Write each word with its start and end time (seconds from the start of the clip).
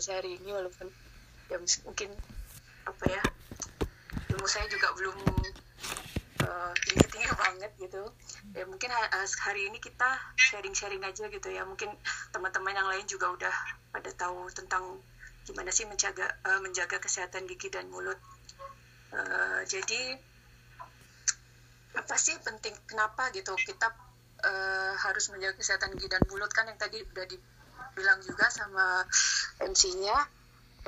pembicara 0.00 0.16
MTC 0.16 0.16
hari 0.16 0.30
ini 0.40 0.50
walaupun 0.56 0.88
ya 1.52 1.56
mungkin 1.84 2.10
apa 2.88 3.04
ya 3.04 3.22
ilmu 4.32 4.48
saya 4.48 4.64
juga 4.72 4.96
belum 4.96 5.16
tinggi-tinggi 6.88 7.28
banget 7.44 7.72
gitu. 7.76 8.02
Ya 8.56 8.64
mungkin 8.64 8.88
hari 9.44 9.68
ini 9.68 9.76
kita 9.76 10.16
sharing-sharing 10.40 11.04
aja 11.04 11.28
gitu 11.28 11.48
ya. 11.52 11.68
Mungkin 11.68 11.92
teman-teman 12.32 12.72
yang 12.72 12.88
lain 12.88 13.04
juga 13.04 13.28
udah 13.28 13.54
pada 13.92 14.08
tahu 14.16 14.48
tentang 14.56 15.04
gimana 15.44 15.68
sih 15.68 15.84
menjaga 15.84 16.32
uh, 16.48 16.64
menjaga 16.64 16.96
kesehatan 16.96 17.44
gigi 17.44 17.68
dan 17.68 17.92
mulut. 17.92 18.16
Uh, 19.12 19.60
jadi 19.68 20.16
apa 21.92 22.14
sih 22.16 22.40
penting 22.40 22.72
kenapa 22.88 23.28
gitu 23.36 23.52
kita 23.52 23.92
uh, 24.48 24.94
harus 24.96 25.28
menjaga 25.28 25.60
kesehatan 25.60 25.92
gigi 26.00 26.08
dan 26.08 26.24
mulut? 26.32 26.48
Kan 26.56 26.72
yang 26.72 26.80
tadi 26.80 27.04
udah 27.04 27.28
dibilang 28.00 28.24
juga 28.24 28.48
sama 28.48 29.04
MC-nya 29.60 30.16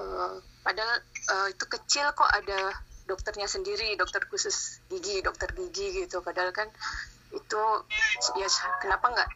uh, 0.01 0.33
padahal 0.65 0.97
uh, 1.29 1.49
itu 1.53 1.65
kecil 1.69 2.09
kok 2.17 2.31
ada 2.33 2.73
dokternya 3.05 3.45
sendiri 3.45 3.93
dokter 4.01 4.25
khusus 4.31 4.81
gigi 4.89 5.21
dokter 5.21 5.53
gigi 5.53 6.07
gitu. 6.07 6.25
Padahal 6.25 6.57
kan 6.57 6.73
itu 7.37 7.63
ya 8.41 8.49
kenapa 8.81 9.13
nggak 9.13 9.31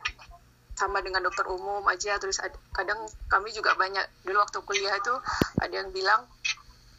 sama 0.76 1.04
dengan 1.04 1.24
dokter 1.24 1.44
umum 1.52 1.84
aja. 1.88 2.16
Terus 2.16 2.40
ada, 2.40 2.56
kadang 2.72 3.04
kami 3.28 3.52
juga 3.52 3.76
banyak 3.76 4.24
dulu 4.24 4.40
waktu 4.40 4.58
kuliah 4.64 4.96
itu 4.96 5.14
ada 5.60 5.74
yang 5.74 5.92
bilang 5.92 6.24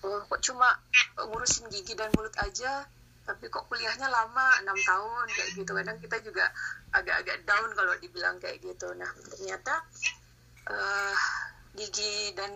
oh, 0.06 0.22
kok 0.30 0.42
cuma 0.46 0.70
ngurusin 1.18 1.72
gigi 1.74 1.98
dan 1.98 2.14
mulut 2.14 2.34
aja 2.38 2.86
tapi 3.28 3.52
kok 3.52 3.68
kuliahnya 3.68 4.08
lama 4.08 4.48
enam 4.64 4.78
tahun 4.78 5.26
kayak 5.34 5.50
gitu. 5.58 5.72
Kadang 5.72 5.98
kita 6.00 6.18
juga 6.24 6.46
agak-agak 6.96 7.44
down 7.44 7.70
kalau 7.76 7.94
dibilang 8.00 8.36
kayak 8.40 8.64
gitu. 8.64 8.88
Nah 8.96 9.10
ternyata 9.36 9.84
uh, 10.72 11.16
gigi 11.76 12.36
dan 12.36 12.52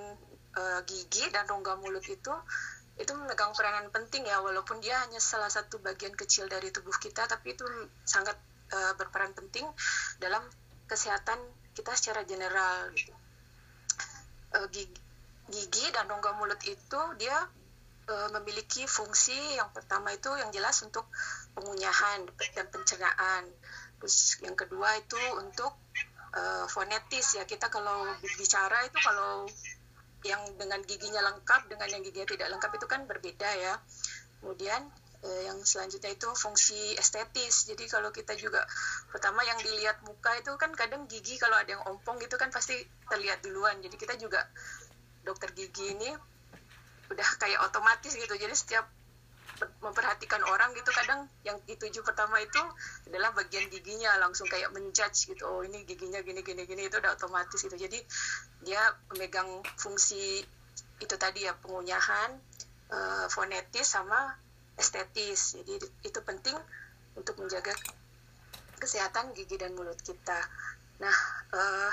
uh, 0.57 0.79
gigi 0.83 1.29
dan 1.31 1.47
rongga 1.47 1.79
mulut 1.79 2.03
itu 2.07 2.33
itu 2.99 3.11
memegang 3.15 3.55
peranan 3.55 3.87
penting 3.89 4.27
ya 4.27 4.43
walaupun 4.43 4.77
dia 4.83 4.99
hanya 5.01 5.17
salah 5.17 5.49
satu 5.49 5.79
bagian 5.81 6.13
kecil 6.13 6.45
dari 6.51 6.69
tubuh 6.69 6.93
kita 6.99 7.25
tapi 7.25 7.55
itu 7.55 7.65
sangat 8.03 8.35
uh, 8.75 8.93
berperan 8.99 9.31
penting 9.33 9.65
dalam 10.19 10.43
kesehatan 10.85 11.39
kita 11.71 11.95
secara 11.95 12.27
general 12.27 12.91
gitu. 12.93 13.15
Uh, 14.51 14.67
gigi, 14.69 14.91
gigi 15.47 15.85
dan 15.95 16.11
rongga 16.11 16.35
mulut 16.35 16.59
itu 16.67 17.01
dia 17.17 17.35
memiliki 18.11 18.83
fungsi 18.91 19.55
yang 19.55 19.71
pertama 19.71 20.11
itu 20.11 20.27
yang 20.35 20.51
jelas 20.51 20.83
untuk 20.83 21.07
pengunyahan 21.55 22.27
dan 22.51 22.67
pencernaan. 22.67 23.47
Terus 24.03 24.35
yang 24.43 24.57
kedua 24.59 24.99
itu 24.99 25.15
untuk 25.39 25.71
uh, 26.35 26.65
fonetis 26.67 27.39
ya. 27.39 27.43
Kita 27.47 27.67
kalau 27.67 28.07
bicara 28.39 28.87
itu 28.87 28.97
kalau 28.99 29.47
yang 30.21 30.41
dengan 30.57 30.79
giginya 30.85 31.21
lengkap 31.33 31.65
dengan 31.65 31.89
yang 31.89 32.01
giginya 32.05 32.29
tidak 32.29 32.47
lengkap 32.53 32.71
itu 32.77 32.85
kan 32.85 33.01
berbeda 33.09 33.49
ya. 33.57 33.73
Kemudian 34.41 34.81
eh, 35.21 35.41
yang 35.49 35.61
selanjutnya 35.61 36.13
itu 36.13 36.29
fungsi 36.37 36.97
estetis. 36.97 37.65
Jadi 37.69 37.89
kalau 37.89 38.13
kita 38.13 38.37
juga 38.37 38.65
pertama 39.09 39.41
yang 39.45 39.57
dilihat 39.61 40.01
muka 40.05 40.33
itu 40.37 40.53
kan 40.57 40.73
kadang 40.73 41.09
gigi 41.09 41.37
kalau 41.41 41.57
ada 41.57 41.77
yang 41.77 41.83
ompong 41.89 42.21
gitu 42.21 42.37
kan 42.37 42.53
pasti 42.53 42.77
terlihat 43.09 43.41
duluan. 43.41 43.81
Jadi 43.81 43.95
kita 43.97 44.17
juga 44.17 44.45
dokter 45.25 45.53
gigi 45.53 45.93
ini 45.93 46.09
udah 47.09 47.29
kayak 47.41 47.59
otomatis 47.65 48.13
gitu. 48.13 48.33
Jadi 48.37 48.53
setiap 48.53 48.85
memperhatikan 49.81 50.41
orang 50.47 50.73
gitu 50.73 50.89
kadang 50.93 51.29
yang 51.45 51.57
dituju 51.65 52.01
pertama 52.01 52.41
itu 52.41 52.61
adalah 53.09 53.33
bagian 53.33 53.69
giginya 53.69 54.15
langsung 54.21 54.49
kayak 54.49 54.73
menjudge 54.73 55.31
gitu 55.31 55.43
oh 55.45 55.61
ini 55.61 55.85
giginya 55.85 56.21
gini 56.21 56.41
gini 56.41 56.65
gini 56.65 56.87
itu 56.89 56.97
udah 56.97 57.13
otomatis 57.13 57.61
gitu 57.61 57.77
jadi 57.77 57.99
dia 58.65 58.81
memegang 59.13 59.61
fungsi 59.77 60.45
itu 61.01 61.15
tadi 61.17 61.49
ya 61.49 61.57
pengunyahan 61.57 62.37
uh, 62.93 63.25
fonetis 63.27 63.89
sama 63.89 64.37
estetis. 64.77 65.57
Jadi 65.57 65.81
itu 66.05 66.19
penting 66.21 66.55
untuk 67.17 67.37
menjaga 67.41 67.73
kesehatan 68.77 69.33
gigi 69.33 69.57
dan 69.57 69.73
mulut 69.73 69.97
kita. 70.01 70.39
Nah, 71.01 71.17
uh, 71.53 71.91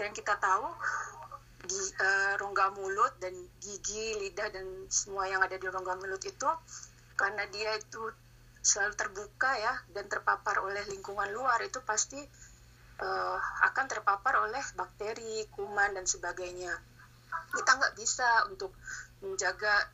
yang 0.00 0.12
kita 0.12 0.36
tahu 0.36 0.68
di 1.64 1.80
uh, 2.00 2.34
rongga 2.40 2.72
mulut 2.76 3.16
dan 3.20 3.32
gigi, 3.60 4.16
lidah 4.16 4.48
dan 4.52 4.64
semua 4.88 5.28
yang 5.28 5.40
ada 5.40 5.56
di 5.56 5.66
rongga 5.68 5.96
mulut 6.00 6.20
itu 6.24 6.48
karena 7.20 7.44
dia 7.52 7.76
itu 7.76 8.00
selalu 8.64 8.96
terbuka 8.96 9.52
ya 9.60 9.74
dan 9.92 10.08
terpapar 10.08 10.64
oleh 10.64 10.80
lingkungan 10.88 11.28
luar 11.36 11.60
itu 11.60 11.84
pasti 11.84 12.16
uh, 13.00 13.38
akan 13.68 13.84
terpapar 13.88 14.48
oleh 14.48 14.60
bakteri, 14.76 15.44
kuman 15.52 15.96
dan 15.96 16.08
sebagainya. 16.08 16.72
Kita 17.52 17.70
nggak 17.76 17.94
bisa 17.96 18.48
untuk 18.48 18.72
menjaga 19.20 19.88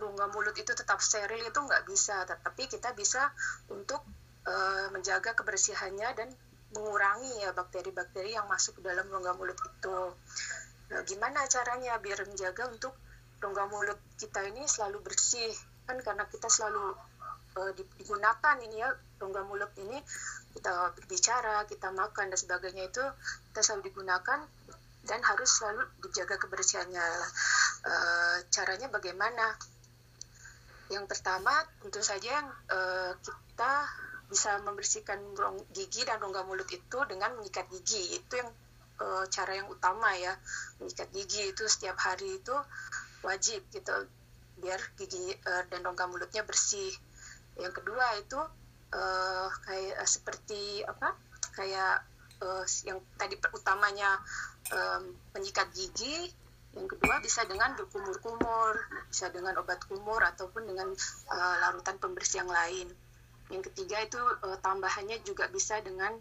rongga 0.00 0.26
mulut 0.32 0.56
itu 0.56 0.72
tetap 0.72 0.98
steril 1.00 1.44
itu 1.44 1.60
nggak 1.60 1.84
bisa, 1.84 2.24
tapi 2.24 2.68
kita 2.68 2.96
bisa 2.96 3.32
untuk 3.68 4.00
uh, 4.48 4.88
menjaga 4.92 5.36
kebersihannya 5.36 6.08
dan 6.16 6.28
mengurangi 6.72 7.44
ya 7.44 7.52
bakteri-bakteri 7.52 8.32
yang 8.32 8.48
masuk 8.48 8.80
ke 8.80 8.82
dalam 8.84 9.04
rongga 9.12 9.36
mulut 9.36 9.56
itu. 9.60 9.98
Nah, 10.92 11.00
gimana 11.04 11.44
caranya 11.48 12.00
biar 12.00 12.24
menjaga 12.28 12.68
untuk 12.68 12.96
rongga 13.40 13.64
mulut 13.68 14.00
kita 14.16 14.44
ini 14.48 14.64
selalu 14.64 15.00
bersih? 15.04 15.52
Kan 15.86 15.96
karena 16.00 16.24
kita 16.30 16.46
selalu 16.46 16.94
uh, 17.58 17.72
digunakan 17.76 18.56
ini 18.62 18.76
ya 18.80 18.90
rongga 19.20 19.42
mulut 19.46 19.72
ini 19.78 19.98
kita 20.52 20.92
berbicara, 20.94 21.64
kita 21.64 21.88
makan 21.90 22.28
dan 22.32 22.38
sebagainya 22.38 22.88
itu 22.92 23.04
kita 23.52 23.60
selalu 23.64 23.82
digunakan 23.92 24.40
dan 25.02 25.20
harus 25.26 25.50
selalu 25.50 25.82
dijaga 26.04 26.38
kebersihannya. 26.38 27.06
Uh, 27.82 28.36
caranya 28.54 28.86
bagaimana? 28.86 29.58
Yang 30.92 31.08
pertama 31.08 31.50
tentu 31.80 32.04
saja 32.04 32.42
yang 32.42 32.48
uh, 32.68 33.16
kita 33.18 33.72
bisa 34.28 34.60
membersihkan 34.64 35.20
gigi 35.76 36.08
dan 36.08 36.20
rongga 36.20 36.44
mulut 36.48 36.68
itu 36.72 36.98
dengan 37.04 37.36
menyikat 37.36 37.68
gigi. 37.68 38.16
Itu 38.16 38.40
yang 38.40 38.50
cara 39.28 39.58
yang 39.58 39.66
utama 39.66 40.14
ya. 40.14 40.30
Menyikat 40.78 41.10
gigi 41.10 41.50
itu 41.50 41.66
setiap 41.66 41.98
hari 41.98 42.38
itu 42.38 42.54
wajib 43.26 43.66
gitu 43.74 43.92
biar 44.62 44.78
gigi 44.94 45.34
uh, 45.42 45.66
dan 45.66 45.82
rongga 45.82 46.06
mulutnya 46.06 46.46
bersih. 46.46 46.94
Yang 47.58 47.82
kedua 47.82 48.06
itu 48.22 48.38
uh, 48.94 49.48
kayak 49.66 49.98
uh, 49.98 50.08
seperti 50.08 50.86
apa? 50.86 51.18
Kayak 51.52 52.06
uh, 52.40 52.64
yang 52.86 53.02
tadi 53.18 53.34
utamanya 53.50 54.22
um, 54.70 55.12
menyikat 55.34 55.68
gigi 55.74 56.30
yang 56.72 56.88
kedua 56.88 57.20
bisa 57.20 57.44
dengan 57.44 57.76
berkumur-kumur, 57.76 58.80
bisa 59.12 59.28
dengan 59.28 59.52
obat 59.60 59.84
kumur 59.84 60.24
ataupun 60.24 60.64
dengan 60.64 60.88
uh, 61.28 61.54
larutan 61.60 62.00
pembersih 62.00 62.40
yang 62.40 62.48
lain. 62.48 62.88
Yang 63.52 63.68
ketiga 63.72 64.00
itu 64.00 64.16
uh, 64.16 64.56
tambahannya 64.64 65.20
juga 65.20 65.52
bisa 65.52 65.84
dengan 65.84 66.16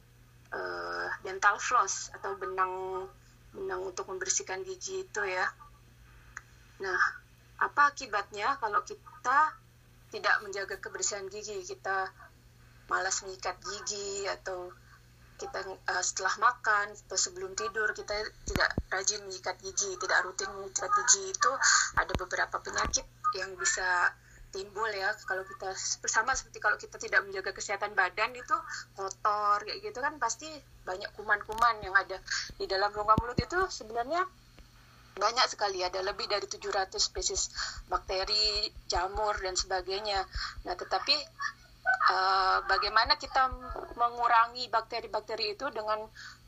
uh, 0.52 1.08
dental 1.24 1.56
floss 1.56 2.12
atau 2.20 2.36
benang 2.36 3.08
benang 3.56 3.82
untuk 3.88 4.12
membersihkan 4.12 4.68
gigi 4.68 5.08
itu 5.08 5.22
ya. 5.24 5.48
Nah, 6.84 7.00
apa 7.62 7.94
akibatnya 7.94 8.58
kalau 8.58 8.82
kita 8.82 9.54
tidak 10.10 10.36
menjaga 10.44 10.76
kebersihan 10.82 11.30
gigi, 11.30 11.62
kita 11.64 12.10
malas 12.90 13.24
mengikat 13.24 13.56
gigi 13.64 14.28
atau 14.28 14.74
kita 15.40 15.64
uh, 15.66 16.04
setelah 16.06 16.38
makan 16.38 16.94
atau 16.94 17.18
sebelum 17.18 17.58
tidur 17.58 17.90
kita 17.98 18.14
tidak 18.46 18.70
rajin 18.92 19.24
menyikat 19.26 19.58
gigi, 19.62 19.94
tidak 19.98 20.20
rutin 20.26 20.50
menyikat 20.54 20.90
gigi 20.90 21.34
itu 21.34 21.52
ada 21.98 22.14
beberapa 22.14 22.62
penyakit 22.62 23.08
yang 23.40 23.56
bisa 23.58 24.12
timbul 24.52 24.92
ya. 24.92 25.16
Kalau 25.24 25.48
kita 25.48 25.72
bersama 26.04 26.36
seperti 26.36 26.60
kalau 26.60 26.78
kita 26.78 27.00
tidak 27.00 27.24
menjaga 27.24 27.56
kesehatan 27.56 27.96
badan 27.96 28.36
itu 28.36 28.58
kotor 28.94 29.64
kayak 29.64 29.80
gitu 29.82 29.98
kan 30.04 30.20
pasti 30.20 30.52
banyak 30.84 31.10
kuman-kuman 31.16 31.80
yang 31.82 31.96
ada 31.96 32.20
di 32.60 32.68
dalam 32.68 32.92
rongga 32.92 33.16
mulut 33.24 33.40
itu 33.40 33.58
sebenarnya 33.72 34.28
banyak 35.16 35.48
sekali 35.52 35.84
ada 35.84 36.00
lebih 36.02 36.28
dari 36.28 36.48
700 36.48 36.96
spesies 36.98 37.52
bakteri, 37.88 38.70
jamur 38.88 39.36
dan 39.40 39.56
sebagainya. 39.56 40.24
Nah, 40.68 40.76
tetapi 40.76 41.16
uh, 42.12 42.58
bagaimana 42.66 43.20
kita 43.20 43.52
mengurangi 43.98 44.72
bakteri-bakteri 44.72 45.54
itu 45.58 45.68
dengan 45.70 46.00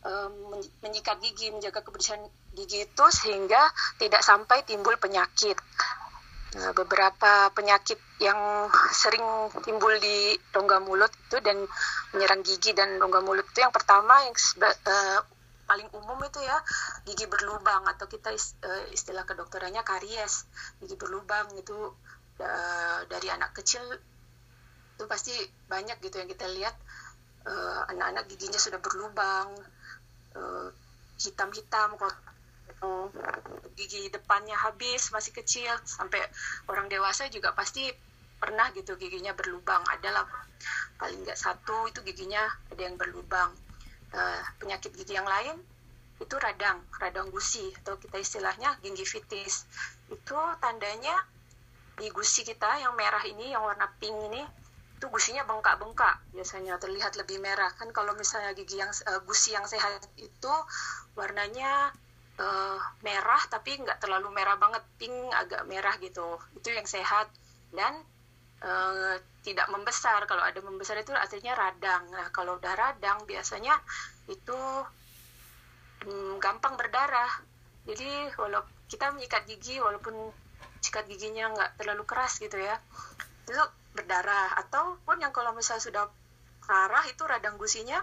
uh, 0.07 0.30
menyikat 0.81 1.19
gigi, 1.19 1.51
menjaga 1.51 1.83
kebersihan 1.83 2.24
gigi 2.56 2.88
itu 2.88 3.06
sehingga 3.12 3.62
tidak 4.00 4.24
sampai 4.24 4.63
timbul 4.63 4.95
penyakit. 4.98 5.57
Nah, 6.54 6.69
beberapa 6.77 7.50
penyakit 7.50 7.98
yang 8.21 8.69
sering 8.94 9.25
timbul 9.66 9.89
di 9.98 10.38
rongga 10.54 10.86
mulut 10.86 11.09
itu 11.09 11.42
dan 11.42 11.66
menyerang 12.13 12.45
gigi 12.45 12.77
dan 12.77 13.01
rongga 13.01 13.25
mulut 13.25 13.42
itu 13.50 13.66
yang 13.66 13.74
pertama 13.74 14.21
yang 14.21 14.38
uh, 14.62 15.19
paling 15.63 15.88
umum 15.95 16.19
itu 16.27 16.44
ya 16.44 16.60
gigi 17.07 17.25
berlubang 17.25 17.88
atau 17.88 18.06
kita 18.12 18.36
istilah 18.92 19.24
kedokterannya 19.24 19.81
karies 19.88 20.44
gigi 20.83 21.00
berlubang 21.00 21.48
itu 21.56 21.95
dari 23.07 23.27
anak 23.31 23.56
kecil 23.56 23.83
itu 24.94 25.04
pasti 25.07 25.33
banyak 25.69 25.98
gitu 26.04 26.19
yang 26.19 26.30
kita 26.30 26.45
lihat 26.51 26.75
anak-anak 27.89 28.27
giginya 28.27 28.60
sudah 28.60 28.80
berlubang 28.83 29.51
hitam-hitam 31.19 31.95
gigi 33.80 34.12
depannya 34.12 34.59
habis 34.59 35.09
masih 35.16 35.31
kecil 35.31 35.71
sampai 35.88 36.19
orang 36.68 36.92
dewasa 36.92 37.31
juga 37.31 37.56
pasti 37.56 37.88
pernah 38.44 38.68
gitu 38.75 39.00
giginya 39.00 39.31
berlubang. 39.31 39.80
Adalah 39.88 40.27
paling 41.00 41.24
nggak 41.24 41.39
satu 41.39 41.88
itu 41.88 42.04
giginya 42.04 42.44
ada 42.71 42.81
yang 42.83 43.00
berlubang 43.00 43.56
uh, 44.13 44.42
penyakit 44.62 44.94
gigi 44.94 45.18
yang 45.18 45.27
lain 45.27 45.57
itu 46.21 46.36
radang 46.39 46.80
radang 47.01 47.27
gusi 47.33 47.74
atau 47.83 48.00
kita 48.00 48.21
istilahnya 48.21 48.77
gingivitis. 48.80 49.65
Itu 50.07 50.38
tandanya 50.62 51.25
di 52.00 52.10
gusi 52.10 52.42
kita 52.45 52.81
yang 52.81 52.94
merah 52.98 53.21
ini 53.25 53.54
yang 53.54 53.62
warna 53.62 53.86
pink 54.01 54.15
ini 54.31 54.42
itu 54.98 55.12
gusinya 55.12 55.44
bengkak-bengkak 55.44 56.15
biasanya 56.31 56.80
terlihat 56.80 57.19
lebih 57.19 57.44
merah. 57.44 57.68
Kan 57.75 57.92
kalau 57.92 58.15
misalnya 58.15 58.56
gigi 58.56 58.80
yang 58.80 58.94
uh, 59.10 59.19
gusi 59.27 59.51
yang 59.51 59.68
sehat 59.68 60.00
itu 60.16 60.54
warnanya 61.18 61.92
uh, 62.39 62.80
merah 63.04 63.42
tapi 63.51 63.83
nggak 63.83 64.00
terlalu 64.00 64.31
merah 64.31 64.56
banget 64.56 64.80
pink 64.95 65.13
agak 65.36 65.68
merah 65.68 66.00
gitu. 66.00 66.39
Itu 66.56 66.71
yang 66.71 66.88
sehat. 66.88 67.27
Dan 67.74 68.00
uh, 68.63 69.18
tidak 69.44 69.68
membesar. 69.69 70.24
Kalau 70.25 70.42
ada 70.42 70.57
membesar 70.63 70.98
itu 70.98 71.12
artinya 71.12 71.54
radang. 71.54 72.07
Nah, 72.10 72.31
kalau 72.31 72.57
udah 72.57 72.74
radang 72.74 73.28
biasanya 73.28 73.75
itu 74.31 74.60
hmm, 76.07 76.40
gampang 76.40 76.80
berdarah. 76.80 77.30
Jadi 77.84 78.31
walau 78.40 78.63
kita 78.88 79.12
menyikat 79.12 79.44
gigi 79.45 79.84
walaupun 79.84 80.16
sikat 80.80 81.07
giginya 81.12 81.51
nggak 81.51 81.80
terlalu 81.80 82.04
keras 82.07 82.40
gitu 82.40 82.56
ya, 82.56 82.80
itu 83.44 83.63
berdarah. 83.92 84.56
Ataupun 84.63 85.19
yang 85.19 85.36
kalau 85.36 85.51
misalnya 85.51 85.84
sudah 85.84 86.06
parah 86.63 87.04
itu 87.12 87.28
radang 87.28 87.60
gusinya 87.60 88.00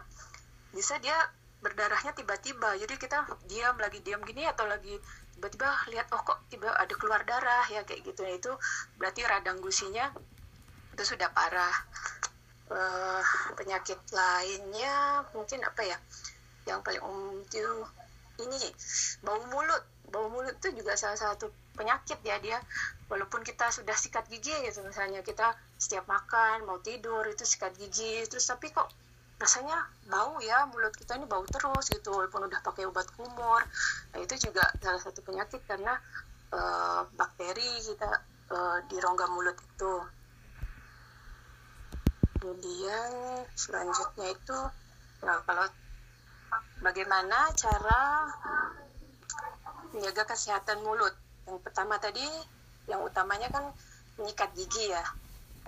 bisa 0.77 1.01
dia 1.01 1.17
berdarahnya 1.65 2.13
tiba-tiba. 2.13 2.77
Jadi 2.77 2.95
kita 3.01 3.25
diam 3.49 3.77
lagi 3.81 4.05
diam 4.05 4.21
gini 4.25 4.45
atau 4.45 4.69
lagi 4.69 4.97
tiba-tiba 5.37 5.73
lihat 5.89 6.13
oh 6.13 6.21
kok 6.21 6.45
tiba 6.53 6.69
ada 6.77 6.93
keluar 7.01 7.25
darah 7.25 7.65
ya 7.73 7.81
kayak 7.89 8.05
gitu. 8.05 8.21
Nah, 8.25 8.37
itu 8.37 8.53
berarti 9.01 9.25
radang 9.25 9.65
gusinya 9.65 10.13
itu 11.01 11.17
sudah 11.17 11.33
parah. 11.33 11.73
Uh, 12.69 13.25
penyakit 13.57 13.97
lainnya 14.13 15.25
mungkin 15.33 15.65
apa 15.65 15.81
ya? 15.81 15.97
Yang 16.69 16.85
paling 16.85 17.03
umum 17.09 17.41
itu 17.41 17.65
ini 18.45 18.69
bau 19.25 19.41
mulut. 19.49 19.81
Bau 20.13 20.29
mulut 20.29 20.61
itu 20.61 20.77
juga 20.77 20.93
salah 21.01 21.17
satu 21.17 21.49
penyakit 21.73 22.21
ya 22.21 22.37
dia. 22.37 22.61
Walaupun 23.09 23.41
kita 23.49 23.73
sudah 23.73 23.97
sikat 23.97 24.29
gigi 24.29 24.53
gitu 24.61 24.85
misalnya 24.85 25.25
kita 25.25 25.57
setiap 25.81 26.05
makan 26.05 26.69
mau 26.69 26.77
tidur 26.85 27.25
itu 27.33 27.49
sikat 27.49 27.73
gigi. 27.81 28.29
Terus 28.29 28.45
tapi 28.45 28.69
kok 28.69 28.93
rasanya 29.41 29.81
bau 30.05 30.37
ya 30.45 30.69
mulut 30.69 30.93
kita 30.93 31.17
ini 31.17 31.25
bau 31.25 31.49
terus 31.49 31.89
gitu 31.89 32.13
walaupun 32.13 32.45
udah 32.45 32.61
pakai 32.61 32.85
obat 32.85 33.09
kumur. 33.17 33.65
Nah 34.13 34.19
itu 34.21 34.37
juga 34.37 34.69
salah 34.85 35.01
satu 35.01 35.25
penyakit 35.25 35.65
karena 35.65 35.97
uh, 36.53 37.09
bakteri 37.17 37.81
kita 37.89 38.21
uh, 38.53 38.85
di 38.85 39.01
rongga 39.01 39.33
mulut 39.33 39.57
itu 39.57 40.20
kemudian 42.41 43.11
selanjutnya 43.55 44.33
itu 44.33 44.59
nah 45.21 45.37
kalau 45.45 45.69
bagaimana 46.81 47.53
cara 47.55 48.27
menjaga 49.95 50.35
kesehatan 50.35 50.83
mulut? 50.83 51.15
Yang 51.47 51.59
pertama 51.67 51.99
tadi 51.99 52.25
yang 52.87 53.03
utamanya 53.03 53.51
kan 53.51 53.71
menyikat 54.19 54.51
gigi 54.55 54.91
ya. 54.91 55.05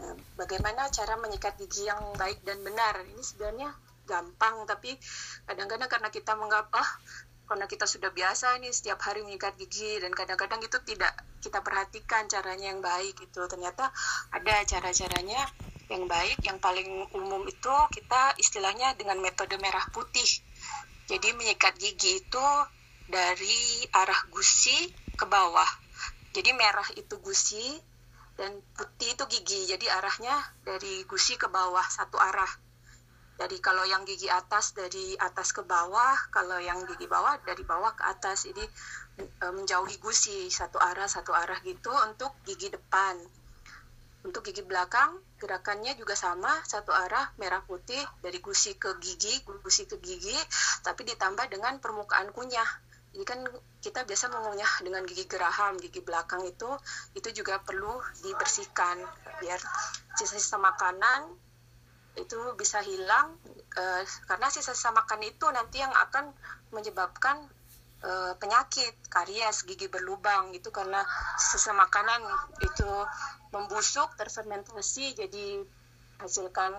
Nah, 0.02 0.14
bagaimana 0.34 0.88
cara 0.90 1.14
menyikat 1.20 1.58
gigi 1.58 1.86
yang 1.86 2.00
baik 2.19 2.42
dan 2.42 2.58
benar? 2.62 3.02
Ini 3.02 3.22
sebenarnya 3.22 3.70
gampang 4.02 4.66
tapi 4.66 4.98
kadang-kadang 5.46 5.86
karena 5.86 6.10
kita 6.10 6.34
menganggap 6.34 6.74
ah 6.74 6.90
karena 7.46 7.69
kita 7.69 7.84
sudah 7.86 8.10
biasa 8.10 8.58
nih 8.64 8.72
setiap 8.72 8.98
hari 9.04 9.22
menyikat 9.22 9.54
gigi 9.60 10.00
dan 10.02 10.10
kadang-kadang 10.10 10.58
itu 10.64 10.78
tidak 10.82 11.12
kita 11.38 11.62
perhatikan 11.62 12.26
caranya 12.26 12.72
yang 12.72 12.80
baik 12.82 13.14
itu 13.19 13.40
ternyata 13.46 13.92
ada 14.34 14.54
cara-caranya 14.66 15.38
yang 15.90 16.06
baik 16.06 16.38
yang 16.46 16.58
paling 16.62 16.87
umum 17.14 17.43
itu 17.49 17.75
kita 17.90 18.37
istilahnya 18.38 18.94
dengan 18.94 19.19
metode 19.19 19.58
merah 19.58 19.87
putih. 19.90 20.29
Jadi 21.11 21.34
menyikat 21.34 21.76
gigi 21.81 22.23
itu 22.23 22.46
dari 23.11 23.84
arah 23.90 24.23
gusi 24.31 24.88
ke 25.19 25.25
bawah. 25.26 25.69
Jadi 26.32 26.50
merah 26.56 26.87
itu 26.96 27.20
gusi 27.20 27.76
dan 28.38 28.56
putih 28.73 29.12
itu 29.12 29.25
gigi. 29.29 29.61
Jadi 29.69 29.87
arahnya 29.90 30.32
dari 30.64 31.05
gusi 31.05 31.37
ke 31.37 31.50
bawah 31.50 31.84
satu 31.84 32.17
arah. 32.17 32.49
Jadi 33.37 33.58
kalau 33.58 33.82
yang 33.84 34.06
gigi 34.06 34.31
atas 34.31 34.73
dari 34.73 35.19
atas 35.19 35.52
ke 35.52 35.61
bawah. 35.67 36.17
Kalau 36.32 36.56
yang 36.62 36.87
gigi 36.88 37.05
bawah 37.11 37.37
dari 37.44 37.61
bawah 37.67 37.93
ke 37.93 38.05
atas. 38.06 38.49
Jadi 38.49 38.64
e, 39.20 39.46
menjauhi 39.52 40.00
gusi. 40.00 40.49
Satu 40.49 40.81
arah 40.81 41.11
satu 41.11 41.37
arah 41.37 41.58
gitu 41.61 41.93
untuk 42.08 42.32
gigi 42.49 42.73
depan. 42.73 43.20
Untuk 44.23 44.46
gigi 44.46 44.62
belakang, 44.62 45.19
gerakannya 45.42 45.98
juga 45.98 46.14
sama, 46.14 46.54
satu 46.62 46.94
arah 46.94 47.34
merah 47.42 47.66
putih 47.66 47.98
dari 48.22 48.38
gusi 48.38 48.78
ke 48.78 48.94
gigi, 49.02 49.42
gusi 49.42 49.90
ke 49.90 49.98
gigi, 49.98 50.38
tapi 50.86 51.02
ditambah 51.02 51.50
dengan 51.50 51.82
permukaan 51.82 52.30
kunyah. 52.30 52.70
Jadi 53.12 53.24
kan 53.26 53.42
kita 53.82 54.06
biasa 54.06 54.30
mengunyah 54.30 54.72
dengan 54.86 55.02
gigi 55.04 55.26
geraham, 55.26 55.76
gigi 55.82 56.00
belakang 56.00 56.46
itu, 56.46 56.70
itu 57.18 57.28
juga 57.34 57.58
perlu 57.60 57.98
dibersihkan 58.22 59.02
biar 59.42 59.58
sisa-sisa 60.16 60.56
makanan 60.62 61.26
itu 62.12 62.38
bisa 62.60 62.84
hilang 62.84 63.36
eh, 63.76 64.04
karena 64.28 64.48
sisa-sisa 64.52 64.92
makan 64.92 65.20
itu 65.24 65.48
nanti 65.48 65.80
yang 65.80 65.92
akan 65.92 66.32
menyebabkan 66.72 67.40
uh, 68.02 68.32
penyakit 68.38 68.94
karies 69.08 69.64
gigi 69.66 69.87
berlubang 69.87 70.50
itu 70.54 70.69
karena 70.75 71.02
sisa 71.38 71.72
makanan 71.75 72.22
itu 72.62 72.90
membusuk 73.54 74.14
terfermentasi 74.19 75.16
jadi 75.16 75.62
hasilkan 76.22 76.79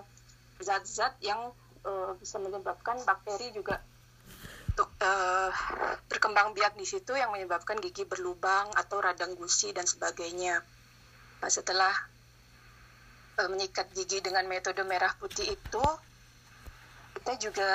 zat-zat 0.60 1.16
yang 1.20 1.52
uh, 1.84 2.12
bisa 2.16 2.40
menyebabkan 2.40 3.00
bakteri 3.04 3.52
juga 3.52 3.80
untuk 4.74 4.90
uh, 5.06 5.54
berkembang 6.10 6.50
biak 6.50 6.74
di 6.74 6.82
situ 6.82 7.14
yang 7.14 7.30
menyebabkan 7.30 7.78
gigi 7.78 8.02
berlubang 8.02 8.74
atau 8.74 8.98
radang 8.98 9.38
gusi 9.38 9.70
dan 9.70 9.86
sebagainya. 9.86 10.58
Nah, 11.38 11.50
setelah 11.52 11.94
uh, 13.38 13.48
menyikat 13.54 13.94
gigi 13.94 14.18
dengan 14.18 14.42
metode 14.50 14.82
merah 14.82 15.14
putih 15.14 15.46
itu, 15.46 15.84
kita 17.14 17.32
juga 17.38 17.70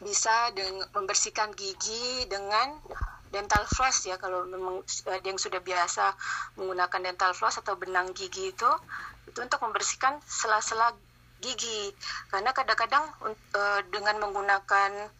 bisa 0.00 0.52
dengan 0.52 0.84
membersihkan 0.92 1.56
gigi 1.56 2.28
dengan 2.28 2.76
dental 3.32 3.64
floss 3.68 4.06
ya. 4.06 4.16
Kalau 4.20 4.44
memang 4.44 4.84
ada 5.08 5.26
yang 5.26 5.40
sudah 5.40 5.60
biasa 5.60 6.14
menggunakan 6.60 7.00
dental 7.12 7.32
floss 7.32 7.60
atau 7.60 7.76
benang 7.76 8.12
gigi 8.12 8.52
itu 8.52 8.70
itu 9.26 9.38
untuk 9.42 9.60
membersihkan 9.64 10.20
sela-sela 10.24 10.94
gigi. 11.40 11.92
Karena 12.32 12.52
kadang-kadang 12.52 13.04
uh, 13.56 13.80
dengan 13.92 14.20
menggunakan 14.22 15.12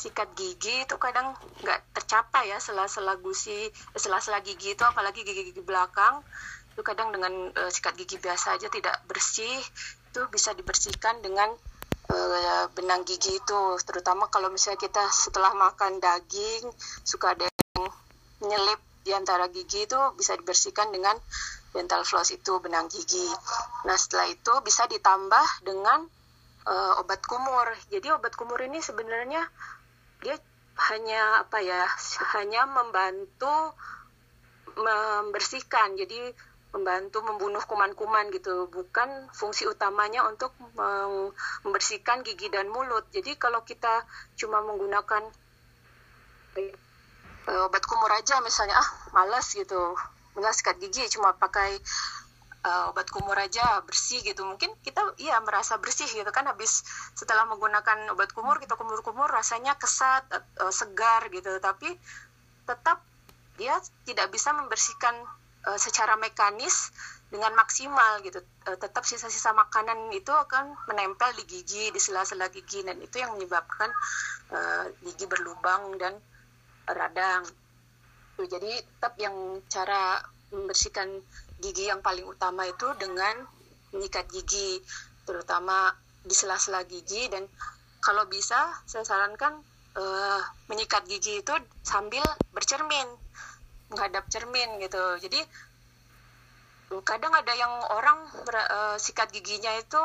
sikat 0.00 0.32
gigi 0.32 0.88
itu 0.88 0.96
kadang 0.96 1.36
nggak 1.60 1.92
tercapai 1.92 2.48
ya 2.48 2.56
sela-sela 2.56 3.20
gusi 3.20 3.68
sela-sela 3.94 4.40
gigi 4.42 4.74
itu. 4.78 4.84
Apalagi 4.86 5.26
gigi-gigi 5.26 5.62
belakang 5.62 6.22
itu 6.70 6.80
kadang 6.86 7.10
dengan 7.10 7.50
uh, 7.54 7.70
sikat 7.70 7.98
gigi 7.98 8.16
biasa 8.22 8.56
aja 8.56 8.70
tidak 8.70 8.94
bersih 9.10 9.58
itu 10.10 10.20
bisa 10.30 10.54
dibersihkan 10.54 11.22
dengan 11.22 11.50
uh, 12.10 12.66
benang 12.74 13.06
gigi 13.06 13.38
itu 13.38 13.60
terutama 13.86 14.26
kalau 14.28 14.50
misalnya 14.50 14.82
kita 14.82 15.06
setelah 15.08 15.54
makan 15.54 16.02
daging 16.02 16.66
suka 17.06 17.38
ada 17.38 17.46
yang 17.46 17.86
nyelip 18.42 18.80
di 19.00 19.16
antara 19.16 19.48
gigi 19.48 19.88
itu 19.88 19.96
bisa 20.18 20.36
dibersihkan 20.36 20.92
dengan 20.92 21.16
dental 21.72 22.02
floss 22.04 22.34
itu 22.34 22.58
benang 22.60 22.90
gigi. 22.90 23.26
Nah 23.86 23.96
setelah 23.96 24.28
itu 24.28 24.52
bisa 24.66 24.84
ditambah 24.90 25.64
dengan 25.64 26.04
uh, 26.66 27.00
obat 27.00 27.22
kumur. 27.24 27.70
Jadi 27.88 28.10
obat 28.12 28.34
kumur 28.36 28.60
ini 28.60 28.82
sebenarnya 28.82 29.46
dia 30.20 30.36
hanya 30.90 31.46
apa 31.46 31.58
ya 31.64 31.86
hanya 32.36 32.68
membantu 32.68 33.72
membersihkan. 34.76 35.96
Jadi 35.96 36.32
membantu 36.70 37.18
membunuh 37.26 37.62
kuman-kuman 37.66 38.30
gitu. 38.30 38.70
Bukan 38.70 39.30
fungsi 39.34 39.66
utamanya 39.66 40.26
untuk 40.26 40.54
membersihkan 41.66 42.22
gigi 42.22 42.50
dan 42.50 42.70
mulut. 42.70 43.06
Jadi 43.10 43.34
kalau 43.34 43.66
kita 43.66 44.06
cuma 44.38 44.62
menggunakan 44.62 45.22
uh, 47.50 47.66
obat 47.66 47.82
kumur 47.86 48.10
aja 48.14 48.38
misalnya 48.42 48.78
ah 48.78 48.88
malas 49.10 49.54
gitu. 49.54 49.98
Nggak 50.38 50.54
sikat 50.54 50.76
gigi 50.78 51.10
cuma 51.18 51.34
pakai 51.34 51.74
uh, 52.62 52.94
obat 52.94 53.10
kumur 53.10 53.34
aja 53.34 53.82
bersih 53.82 54.22
gitu. 54.22 54.46
Mungkin 54.46 54.70
kita 54.86 55.18
iya 55.18 55.42
merasa 55.42 55.74
bersih 55.82 56.06
gitu 56.06 56.30
kan 56.30 56.46
habis 56.46 56.86
setelah 57.18 57.50
menggunakan 57.50 58.14
obat 58.14 58.30
kumur 58.30 58.62
kita 58.62 58.78
kumur-kumur 58.78 59.26
rasanya 59.26 59.74
kesat 59.74 60.22
uh, 60.62 60.72
segar 60.72 61.26
gitu. 61.34 61.50
Tapi 61.58 61.98
tetap 62.62 63.02
dia 63.58 63.76
tidak 64.06 64.30
bisa 64.32 64.54
membersihkan 64.54 65.12
uh, 65.66 65.78
secara 65.78 66.16
mekanis 66.16 66.92
dengan 67.30 67.54
maksimal 67.54 68.20
gitu. 68.24 68.42
Uh, 68.66 68.76
tetap 68.76 69.06
sisa-sisa 69.06 69.54
makanan 69.54 70.10
itu 70.12 70.32
akan 70.32 70.74
menempel 70.90 71.30
di 71.38 71.44
gigi 71.46 71.92
di 71.94 72.00
sela-sela 72.00 72.50
gigi 72.50 72.82
dan 72.82 72.98
itu 72.98 73.22
yang 73.22 73.36
menyebabkan 73.36 73.90
uh, 74.50 74.84
gigi 75.04 75.26
berlubang 75.28 75.96
dan 76.00 76.18
radang. 76.90 77.44
Jadi 78.40 78.72
tetap 78.72 79.14
yang 79.20 79.60
cara 79.68 80.16
membersihkan 80.50 81.20
gigi 81.60 81.92
yang 81.92 82.00
paling 82.00 82.24
utama 82.24 82.64
itu 82.66 82.88
dengan 82.96 83.44
menyikat 83.92 84.26
gigi 84.32 84.80
terutama 85.28 85.92
di 86.24 86.32
sela-sela 86.32 86.82
gigi. 86.88 87.28
Dan 87.28 87.44
kalau 88.00 88.24
bisa 88.26 88.80
saya 88.88 89.04
sarankan 89.04 89.60
uh, 89.94 90.40
menyikat 90.72 91.04
gigi 91.06 91.44
itu 91.44 91.54
sambil 91.84 92.24
bercermin 92.56 93.06
menghadap 93.90 94.24
cermin 94.30 94.78
gitu. 94.80 95.02
Jadi 95.20 95.40
kadang 97.06 97.30
ada 97.30 97.54
yang 97.54 97.70
orang 97.94 98.18
uh, 98.50 98.98
sikat 98.98 99.30
giginya 99.30 99.70
itu 99.78 100.02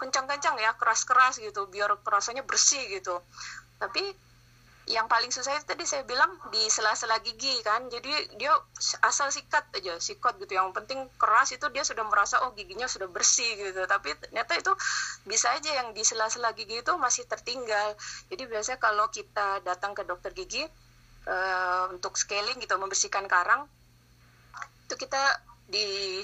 kencang-kencang 0.00 0.56
ya 0.60 0.72
keras-keras 0.76 1.40
gitu 1.40 1.68
biar 1.68 1.92
rasanya 2.04 2.44
bersih 2.44 2.80
gitu. 2.88 3.20
Tapi 3.76 4.00
yang 4.86 5.10
paling 5.10 5.34
susah 5.34 5.58
itu 5.58 5.66
tadi 5.66 5.82
saya 5.82 6.06
bilang 6.06 6.30
di 6.54 6.62
sela-sela 6.70 7.18
gigi 7.20 7.58
kan. 7.60 7.90
Jadi 7.90 8.38
dia 8.38 8.54
asal 9.02 9.34
sikat 9.34 9.66
aja 9.74 9.98
sikat 9.98 10.38
gitu. 10.38 10.54
Yang 10.56 10.72
penting 10.78 11.10
keras 11.18 11.50
itu 11.52 11.66
dia 11.74 11.82
sudah 11.82 12.06
merasa 12.06 12.40
oh 12.46 12.54
giginya 12.54 12.86
sudah 12.86 13.10
bersih 13.10 13.58
gitu. 13.58 13.82
Tapi 13.84 14.14
ternyata 14.16 14.54
itu 14.54 14.72
bisa 15.26 15.52
aja 15.52 15.68
yang 15.74 15.90
di 15.90 16.06
sela-sela 16.06 16.54
gigi 16.54 16.80
itu 16.80 16.92
masih 16.96 17.26
tertinggal. 17.26 17.98
Jadi 18.30 18.46
biasanya 18.46 18.78
kalau 18.78 19.10
kita 19.10 19.60
datang 19.66 19.92
ke 19.92 20.06
dokter 20.06 20.30
gigi 20.32 20.64
uh, 21.26 21.90
untuk 21.92 22.14
scaling 22.14 22.58
gitu 22.62 22.74
membersihkan 22.78 23.26
karang 23.26 23.66
itu 24.86 24.94
kita 24.94 25.22
di 25.66 26.22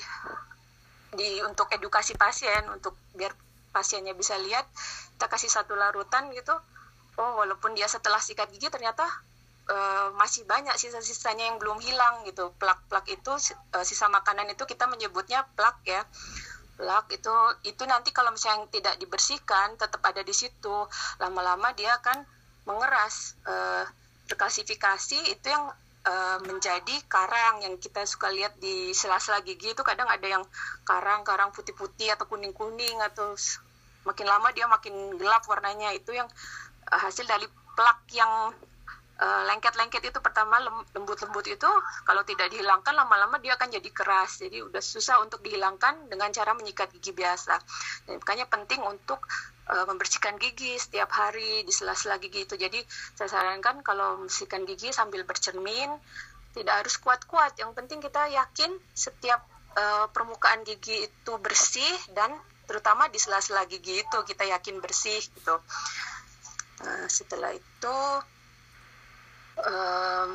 di 1.12 1.42
untuk 1.44 1.68
edukasi 1.75 2.16
pasien 2.16 2.62
untuk 2.73 2.97
biar 3.12 3.35
pasiennya 3.75 4.14
bisa 4.14 4.38
lihat 4.38 4.64
kita 5.18 5.26
kasih 5.28 5.50
satu 5.50 5.75
larutan 5.75 6.30
gitu. 6.32 6.54
Oh 7.21 7.32
walaupun 7.37 7.76
dia 7.76 7.90
setelah 7.90 8.23
sikat 8.23 8.49
gigi 8.54 8.73
ternyata 8.73 9.04
uh, 9.68 10.09
masih 10.16 10.49
banyak 10.49 10.73
sisa-sisanya 10.78 11.52
yang 11.52 11.59
belum 11.61 11.82
hilang 11.82 12.25
gitu. 12.25 12.54
Plak-plak 12.56 13.06
itu 13.12 13.32
uh, 13.76 13.85
sisa 13.85 14.09
makanan 14.09 14.49
itu 14.54 14.64
kita 14.64 14.88
menyebutnya 14.88 15.44
plak 15.59 15.85
ya. 15.85 16.06
Plak 16.78 17.12
itu 17.12 17.35
itu 17.68 17.82
nanti 17.85 18.14
kalau 18.14 18.32
misalnya 18.32 18.64
tidak 18.73 18.94
dibersihkan 18.97 19.76
tetap 19.76 20.00
ada 20.00 20.25
di 20.25 20.32
situ. 20.32 20.88
Lama-lama 21.21 21.76
dia 21.76 21.99
akan 22.00 22.25
mengeras 22.64 23.37
uh, 23.44 23.85
terklasifikasi 24.32 25.28
itu 25.28 25.46
yang 25.52 25.68
uh, 26.08 26.38
menjadi 26.48 26.96
karang 27.04 27.60
yang 27.60 27.76
kita 27.76 28.08
suka 28.08 28.32
lihat 28.32 28.56
di 28.56 28.96
sela-sela 28.96 29.44
gigi 29.44 29.76
itu 29.76 29.84
kadang 29.84 30.08
ada 30.08 30.24
yang 30.24 30.44
karang-karang 30.88 31.52
putih-putih 31.52 32.16
atau 32.16 32.24
kuning-kuning 32.24 32.96
atau 33.12 33.36
makin 34.08 34.26
lama 34.26 34.48
dia 34.56 34.64
makin 34.64 35.20
gelap 35.20 35.44
warnanya. 35.44 35.92
Itu 35.92 36.16
yang 36.16 36.26
uh, 36.88 37.00
hasil 37.04 37.28
dari 37.28 37.44
plak 37.76 38.08
yang 38.16 38.56
uh, 39.21 39.42
lengket-lengket 39.50 40.02
itu 40.09 40.19
pertama 40.25 40.62
lembut-lembut 40.95 41.45
itu 41.50 41.71
kalau 42.07 42.23
tidak 42.25 42.49
dihilangkan 42.49 42.97
lama-lama 42.97 43.37
dia 43.42 43.59
akan 43.59 43.69
jadi 43.69 43.90
keras. 43.92 44.40
Jadi 44.40 44.64
udah 44.64 44.81
susah 44.81 45.21
untuk 45.21 45.45
dihilangkan 45.45 46.09
dengan 46.09 46.33
cara 46.33 46.57
menyikat 46.57 46.88
gigi 46.97 47.12
biasa. 47.12 47.59
Dan 48.09 48.23
makanya 48.23 48.47
penting 48.49 48.81
untuk 48.81 49.21
uh, 49.69 49.85
membersihkan 49.85 50.40
gigi 50.40 50.78
setiap 50.81 51.12
hari 51.12 51.66
di 51.66 51.73
sela-sela 51.75 52.16
gigi 52.16 52.49
itu. 52.49 52.54
Jadi 52.57 52.81
saya 53.19 53.28
sarankan 53.28 53.85
kalau 53.85 54.25
membersihkan 54.25 54.64
gigi 54.64 54.95
sambil 54.95 55.26
bercermin 55.28 55.92
tidak 56.57 56.85
harus 56.85 56.97
kuat-kuat. 57.00 57.57
Yang 57.61 57.73
penting 57.76 57.99
kita 58.00 58.28
yakin 58.33 58.71
setiap 58.92 59.45
uh, 59.76 60.09
permukaan 60.09 60.64
gigi 60.64 61.09
itu 61.09 61.33
bersih 61.40 61.92
dan 62.16 62.33
terutama 62.69 63.11
di 63.11 63.19
sela-sela 63.19 63.66
gigi 63.69 64.00
itu 64.00 64.19
kita 64.25 64.49
yakin 64.49 64.81
bersih 64.81 65.19
gitu. 65.19 65.57
Setelah 67.07 67.54
itu 67.54 67.97
um, 69.61 70.30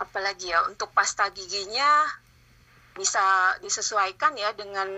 apalagi 0.00 0.50
ya 0.50 0.66
untuk 0.66 0.90
pasta 0.90 1.30
giginya 1.30 2.08
bisa 2.92 3.56
disesuaikan 3.64 4.36
ya 4.36 4.52
dengan 4.52 4.88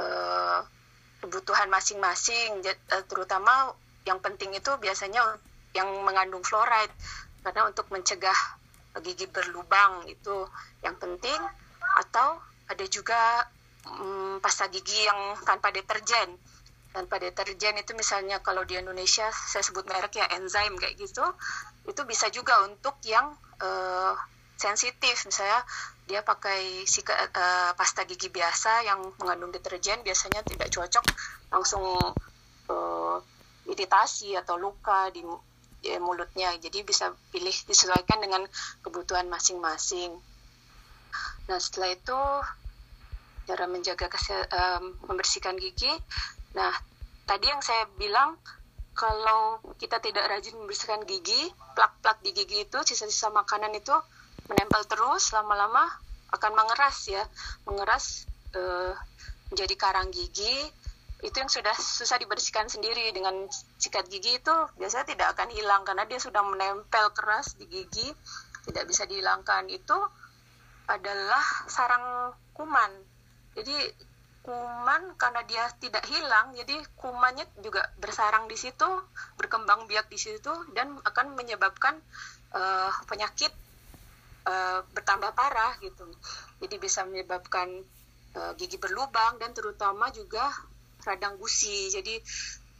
uh, 0.00 0.58
kebutuhan 1.24 1.68
masing-masing. 1.68 2.64
Uh, 2.64 3.04
terutama 3.08 3.72
yang 4.08 4.20
penting 4.20 4.52
itu 4.52 4.70
biasanya 4.80 5.20
yang 5.76 5.88
mengandung 6.04 6.44
fluoride. 6.44 6.92
Karena 7.44 7.68
untuk 7.68 7.92
mencegah 7.92 8.36
gigi 9.04 9.28
berlubang 9.28 10.08
itu 10.08 10.48
yang 10.80 10.96
penting. 10.96 11.40
Atau 12.00 12.40
ada 12.64 12.84
juga 12.88 13.44
um, 13.88 14.40
pasta 14.40 14.68
gigi 14.72 15.04
yang 15.04 15.36
tanpa 15.44 15.68
deterjen 15.68 16.40
tanpa 16.94 17.18
deterjen. 17.18 17.74
Itu 17.74 17.98
misalnya 17.98 18.38
kalau 18.38 18.62
di 18.62 18.78
Indonesia 18.78 19.26
saya 19.34 19.66
sebut 19.66 19.82
merek 19.90 20.14
ya 20.14 20.30
enzim 20.38 20.78
kayak 20.78 20.94
gitu 20.94 21.26
itu 21.84 22.00
bisa 22.06 22.30
juga 22.30 22.62
untuk 22.62 22.96
yang 23.02 23.34
uh, 23.58 24.14
sensitif. 24.54 25.26
Misalnya 25.26 25.60
dia 26.06 26.22
pakai 26.22 26.86
sika, 26.86 27.12
uh, 27.12 27.72
pasta 27.74 28.06
gigi 28.06 28.30
biasa 28.30 28.86
yang 28.86 29.02
mengandung 29.18 29.50
deterjen 29.50 30.00
biasanya 30.06 30.46
tidak 30.46 30.70
cocok 30.70 31.04
langsung 31.50 31.82
uh, 32.70 33.16
iritasi 33.66 34.38
atau 34.38 34.54
luka 34.54 35.10
di 35.10 35.20
ya, 35.82 35.98
mulutnya. 35.98 36.54
Jadi 36.62 36.86
bisa 36.86 37.10
pilih 37.34 37.52
disesuaikan 37.66 38.22
dengan 38.22 38.46
kebutuhan 38.86 39.26
masing-masing. 39.26 40.14
Nah 41.50 41.58
setelah 41.60 41.92
itu 41.92 42.20
cara 43.44 43.68
menjaga 43.68 44.08
um, 44.08 44.96
membersihkan 45.04 45.60
gigi 45.60 45.92
Nah, 46.54 46.74
tadi 47.26 47.50
yang 47.50 47.60
saya 47.60 47.86
bilang 47.98 48.38
kalau 48.94 49.58
kita 49.74 49.98
tidak 49.98 50.30
rajin 50.30 50.54
membersihkan 50.54 51.02
gigi, 51.02 51.50
plak-plak 51.74 52.22
di 52.22 52.30
gigi 52.30 52.62
itu, 52.62 52.78
sisa-sisa 52.86 53.28
makanan 53.34 53.74
itu 53.74 53.94
menempel 54.46 54.86
terus 54.86 55.34
lama-lama 55.34 55.82
akan 56.30 56.52
mengeras 56.54 57.10
ya, 57.10 57.22
mengeras 57.66 58.30
uh, 58.54 58.94
menjadi 59.50 59.74
karang 59.74 60.14
gigi. 60.14 60.70
Itu 61.24 61.40
yang 61.40 61.50
sudah 61.50 61.74
susah 61.74 62.20
dibersihkan 62.20 62.70
sendiri 62.70 63.10
dengan 63.10 63.48
sikat 63.80 64.06
gigi 64.12 64.38
itu 64.38 64.54
biasanya 64.76 65.08
tidak 65.08 65.28
akan 65.34 65.48
hilang 65.56 65.82
karena 65.82 66.04
dia 66.04 66.20
sudah 66.20 66.44
menempel 66.44 67.10
keras 67.16 67.58
di 67.58 67.66
gigi, 67.66 68.12
tidak 68.70 68.84
bisa 68.86 69.08
dihilangkan. 69.10 69.66
Itu 69.72 69.96
adalah 70.86 71.42
sarang 71.66 72.36
kuman. 72.52 72.92
Jadi 73.56 73.74
kuman 74.44 75.16
karena 75.16 75.40
dia 75.48 75.64
tidak 75.80 76.04
hilang 76.04 76.52
jadi 76.52 76.76
kumannya 77.00 77.48
juga 77.64 77.80
bersarang 77.96 78.44
di 78.44 78.60
situ 78.60 78.84
berkembang 79.40 79.88
biak 79.88 80.12
di 80.12 80.20
situ 80.20 80.52
dan 80.76 81.00
akan 81.00 81.32
menyebabkan 81.32 81.96
uh, 82.52 82.92
penyakit 83.08 83.50
uh, 84.46 84.80
bertambah 84.94 85.32
parah 85.34 85.76
gitu. 85.82 86.06
Jadi 86.62 86.76
bisa 86.78 87.02
menyebabkan 87.04 87.68
uh, 88.38 88.52
gigi 88.56 88.78
berlubang 88.78 89.36
dan 89.40 89.52
terutama 89.52 90.08
juga 90.14 90.44
radang 91.04 91.36
gusi. 91.36 91.90
Jadi 91.92 92.20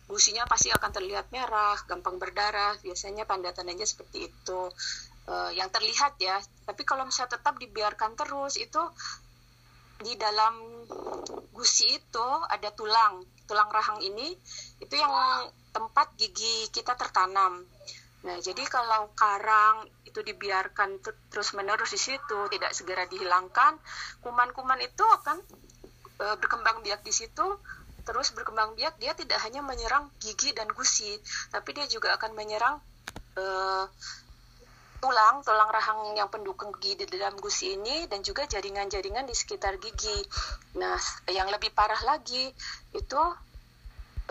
gusinya 0.04 0.44
pasti 0.44 0.68
akan 0.68 0.90
terlihat 0.92 1.32
merah 1.32 1.76
gampang 1.88 2.20
berdarah 2.20 2.76
biasanya 2.84 3.24
tanda-tandanya 3.24 3.84
seperti 3.84 4.30
itu. 4.30 4.70
Uh, 5.24 5.48
yang 5.56 5.72
terlihat 5.72 6.20
ya 6.20 6.36
tapi 6.68 6.84
kalau 6.84 7.08
misalnya 7.08 7.40
tetap 7.40 7.56
dibiarkan 7.56 8.12
terus 8.12 8.60
itu 8.60 8.76
di 10.02 10.18
dalam 10.18 10.54
gusi 11.54 11.98
itu 12.00 12.28
ada 12.50 12.70
tulang. 12.74 13.22
Tulang 13.44 13.68
rahang 13.68 14.00
ini 14.00 14.34
itu 14.80 14.94
yang 14.96 15.12
tempat 15.70 16.16
gigi 16.16 16.72
kita 16.72 16.96
tertanam. 16.96 17.62
Nah 18.24 18.36
jadi 18.40 18.64
kalau 18.66 19.12
karang 19.12 19.84
itu 20.14 20.22
dibiarkan 20.22 21.02
terus 21.28 21.52
menerus 21.58 21.90
di 21.90 21.98
situ 21.98 22.38
tidak 22.46 22.70
segera 22.70 23.02
dihilangkan 23.10 23.74
kuman-kuman 24.22 24.78
itu 24.78 25.02
akan 25.02 25.42
e, 26.22 26.26
berkembang 26.38 26.86
biak 26.86 27.02
di 27.02 27.10
situ 27.10 27.42
terus 28.06 28.30
berkembang 28.30 28.78
biak 28.78 28.94
dia 29.02 29.18
tidak 29.18 29.42
hanya 29.42 29.58
menyerang 29.66 30.06
gigi 30.22 30.54
dan 30.54 30.70
gusi 30.70 31.18
tapi 31.50 31.74
dia 31.74 31.90
juga 31.90 32.14
akan 32.14 32.30
menyerang 32.38 32.78
e, 33.34 33.44
tulang, 35.04 35.44
tulang 35.44 35.68
rahang 35.68 36.16
yang 36.16 36.32
pendukung 36.32 36.72
gigi 36.80 37.04
di 37.04 37.20
dalam 37.20 37.36
gusi 37.36 37.76
ini 37.76 38.08
dan 38.08 38.24
juga 38.24 38.48
jaringan-jaringan 38.48 39.28
di 39.28 39.36
sekitar 39.36 39.76
gigi. 39.76 40.16
Nah, 40.80 40.96
yang 41.28 41.52
lebih 41.52 41.76
parah 41.76 42.00
lagi 42.08 42.48
itu 42.96 43.20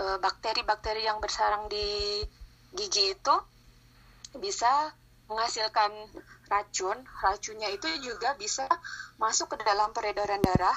eh, 0.01 0.18
bakteri-bakteri 0.18 1.06
yang 1.06 1.22
bersarang 1.22 1.70
di 1.70 2.25
gigi 2.74 3.13
itu 3.13 3.36
bisa 4.42 4.89
menghasilkan 5.30 5.94
racun. 6.50 6.98
Racunnya 7.22 7.70
itu 7.70 7.86
juga 8.01 8.34
bisa 8.34 8.65
masuk 9.22 9.53
ke 9.53 9.62
dalam 9.62 9.94
peredaran 9.94 10.42
darah 10.42 10.75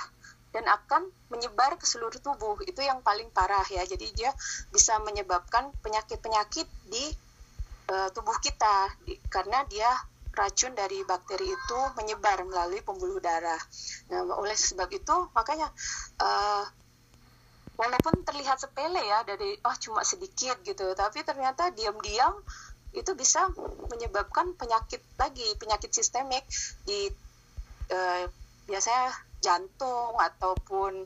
dan 0.52 0.68
akan 0.68 1.08
menyebar 1.32 1.80
ke 1.80 1.88
seluruh 1.88 2.20
tubuh. 2.20 2.60
Itu 2.68 2.84
yang 2.84 3.00
paling 3.00 3.32
parah 3.32 3.64
ya. 3.72 3.80
Jadi 3.88 4.12
dia 4.12 4.28
bisa 4.68 5.00
menyebabkan 5.00 5.72
penyakit-penyakit 5.80 6.68
di 6.92 7.16
uh, 7.90 8.08
tubuh 8.14 8.36
kita 8.42 8.92
karena 9.30 9.62
dia 9.66 9.88
racun 10.36 10.76
dari 10.76 11.00
bakteri 11.08 11.48
itu 11.48 11.78
menyebar 11.96 12.44
melalui 12.44 12.84
pembuluh 12.84 13.16
darah. 13.24 13.58
Nah, 14.12 14.20
oleh 14.36 14.52
sebab 14.52 14.92
itu 14.92 15.16
makanya 15.32 15.72
uh, 16.20 16.64
walaupun 17.80 18.20
terlihat 18.20 18.60
sepele 18.60 19.00
ya 19.00 19.24
dari 19.24 19.56
oh 19.64 19.76
cuma 19.80 20.04
sedikit 20.04 20.60
gitu, 20.60 20.92
tapi 20.92 21.24
ternyata 21.24 21.72
diam-diam 21.72 22.36
itu 22.92 23.12
bisa 23.16 23.48
menyebabkan 23.92 24.56
penyakit 24.56 25.00
lagi, 25.20 25.48
penyakit 25.60 25.92
sistemik 25.92 26.44
di 26.84 27.08
uh, 27.92 28.24
biasanya 28.68 29.12
jantung 29.40 30.16
ataupun 30.16 31.04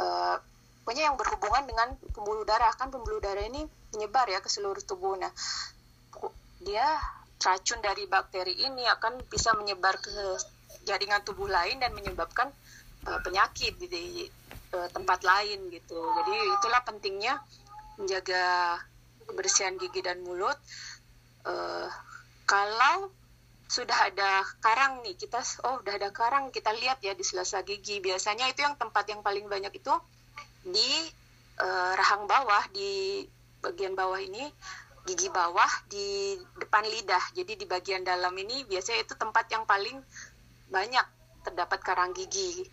uh, 0.00 0.36
pokoknya 0.84 1.08
yang 1.08 1.16
berhubungan 1.16 1.64
dengan 1.64 1.88
pembuluh 2.12 2.44
darah 2.44 2.72
kan 2.76 2.92
pembuluh 2.92 3.20
darah 3.24 3.44
ini 3.44 3.64
menyebar 3.96 4.28
ya 4.28 4.40
ke 4.44 4.52
seluruh 4.52 4.84
tubuh. 4.84 5.16
Nah, 5.16 5.32
dia 6.64 6.98
racun 7.44 7.78
dari 7.84 8.08
bakteri 8.08 8.56
ini 8.64 8.88
akan 8.88 9.28
bisa 9.28 9.52
menyebar 9.52 10.00
ke 10.00 10.10
jaringan 10.88 11.20
tubuh 11.22 11.48
lain 11.48 11.76
dan 11.76 11.92
menyebabkan 11.92 12.48
uh, 13.04 13.20
penyakit 13.20 13.76
di, 13.76 13.86
di 13.86 14.04
uh, 14.72 14.88
tempat 14.88 15.20
lain 15.22 15.68
gitu. 15.68 16.00
Jadi 16.00 16.34
itulah 16.56 16.80
pentingnya 16.82 17.36
menjaga 18.00 18.80
kebersihan 19.28 19.76
gigi 19.76 20.00
dan 20.00 20.24
mulut. 20.24 20.56
Uh, 21.44 21.88
kalau 22.48 23.12
sudah 23.64 23.96
ada 24.12 24.44
karang 24.60 25.00
nih 25.00 25.16
kita 25.16 25.40
oh 25.64 25.80
udah 25.80 25.96
ada 25.96 26.12
karang 26.12 26.52
kita 26.52 26.70
lihat 26.76 27.00
ya 27.00 27.16
di 27.16 27.24
sela-sela 27.24 27.64
gigi 27.64 27.98
biasanya 27.98 28.46
itu 28.52 28.60
yang 28.60 28.76
tempat 28.76 29.08
yang 29.08 29.24
paling 29.24 29.48
banyak 29.48 29.72
itu 29.72 29.94
di 30.68 31.08
uh, 31.58 31.92
rahang 31.96 32.28
bawah 32.28 32.60
di 32.70 33.24
bagian 33.64 33.96
bawah 33.96 34.20
ini 34.20 34.44
gigi 35.04 35.28
bawah 35.28 35.68
di 35.88 36.36
depan 36.56 36.84
lidah. 36.88 37.22
Jadi 37.36 37.60
di 37.60 37.66
bagian 37.68 38.02
dalam 38.02 38.32
ini 38.40 38.64
biasanya 38.64 39.04
itu 39.04 39.14
tempat 39.14 39.46
yang 39.52 39.68
paling 39.68 40.00
banyak 40.72 41.06
terdapat 41.44 41.80
karang 41.84 42.16
gigi. 42.16 42.64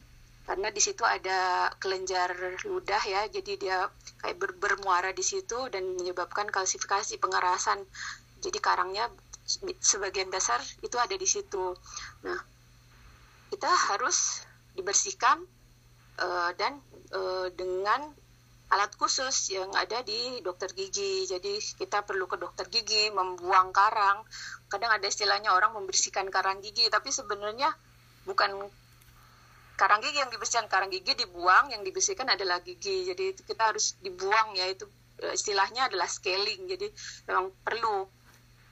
Karena 0.42 0.74
di 0.74 0.82
situ 0.82 1.06
ada 1.06 1.70
kelenjar 1.78 2.34
ludah 2.66 3.04
ya, 3.06 3.30
jadi 3.30 3.54
dia 3.56 3.78
kayak 4.26 4.36
ber 4.42 4.52
bermuara 4.58 5.14
di 5.14 5.22
situ 5.22 5.70
dan 5.70 5.86
menyebabkan 5.96 6.50
kalsifikasi 6.50 7.20
pengerasan. 7.22 7.86
Jadi 8.42 8.58
karangnya 8.58 9.06
sebagian 9.80 10.34
besar 10.34 10.60
itu 10.82 10.98
ada 10.98 11.14
di 11.14 11.28
situ. 11.30 11.78
Nah, 12.26 12.40
kita 13.54 13.70
harus 13.92 14.48
dibersihkan 14.74 15.46
uh, 16.18 16.52
dan 16.56 16.80
uh, 17.14 17.52
dengan 17.54 18.02
alat 18.72 18.96
khusus 18.96 19.52
yang 19.52 19.68
ada 19.76 20.00
di 20.02 20.40
dokter 20.40 20.72
gigi. 20.72 21.28
Jadi 21.28 21.60
kita 21.60 22.08
perlu 22.08 22.26
ke 22.26 22.40
dokter 22.40 22.72
gigi 22.72 23.12
membuang 23.12 23.76
karang. 23.76 24.24
Kadang 24.72 24.96
ada 24.96 25.04
istilahnya 25.04 25.52
orang 25.52 25.76
membersihkan 25.76 26.32
karang 26.32 26.64
gigi, 26.64 26.88
tapi 26.88 27.12
sebenarnya 27.12 27.68
bukan 28.24 28.64
karang 29.76 30.00
gigi 30.00 30.24
yang 30.24 30.32
dibersihkan, 30.32 30.72
karang 30.72 30.88
gigi 30.88 31.14
dibuang, 31.20 31.76
yang 31.76 31.84
dibersihkan 31.84 32.32
adalah 32.32 32.64
gigi. 32.64 33.12
Jadi 33.12 33.36
kita 33.44 33.76
harus 33.76 34.00
dibuang 34.00 34.56
ya 34.56 34.72
itu 34.72 34.88
e, 35.20 35.36
istilahnya 35.36 35.92
adalah 35.92 36.08
scaling. 36.08 36.72
Jadi 36.72 36.88
memang 37.28 37.52
perlu. 37.62 38.08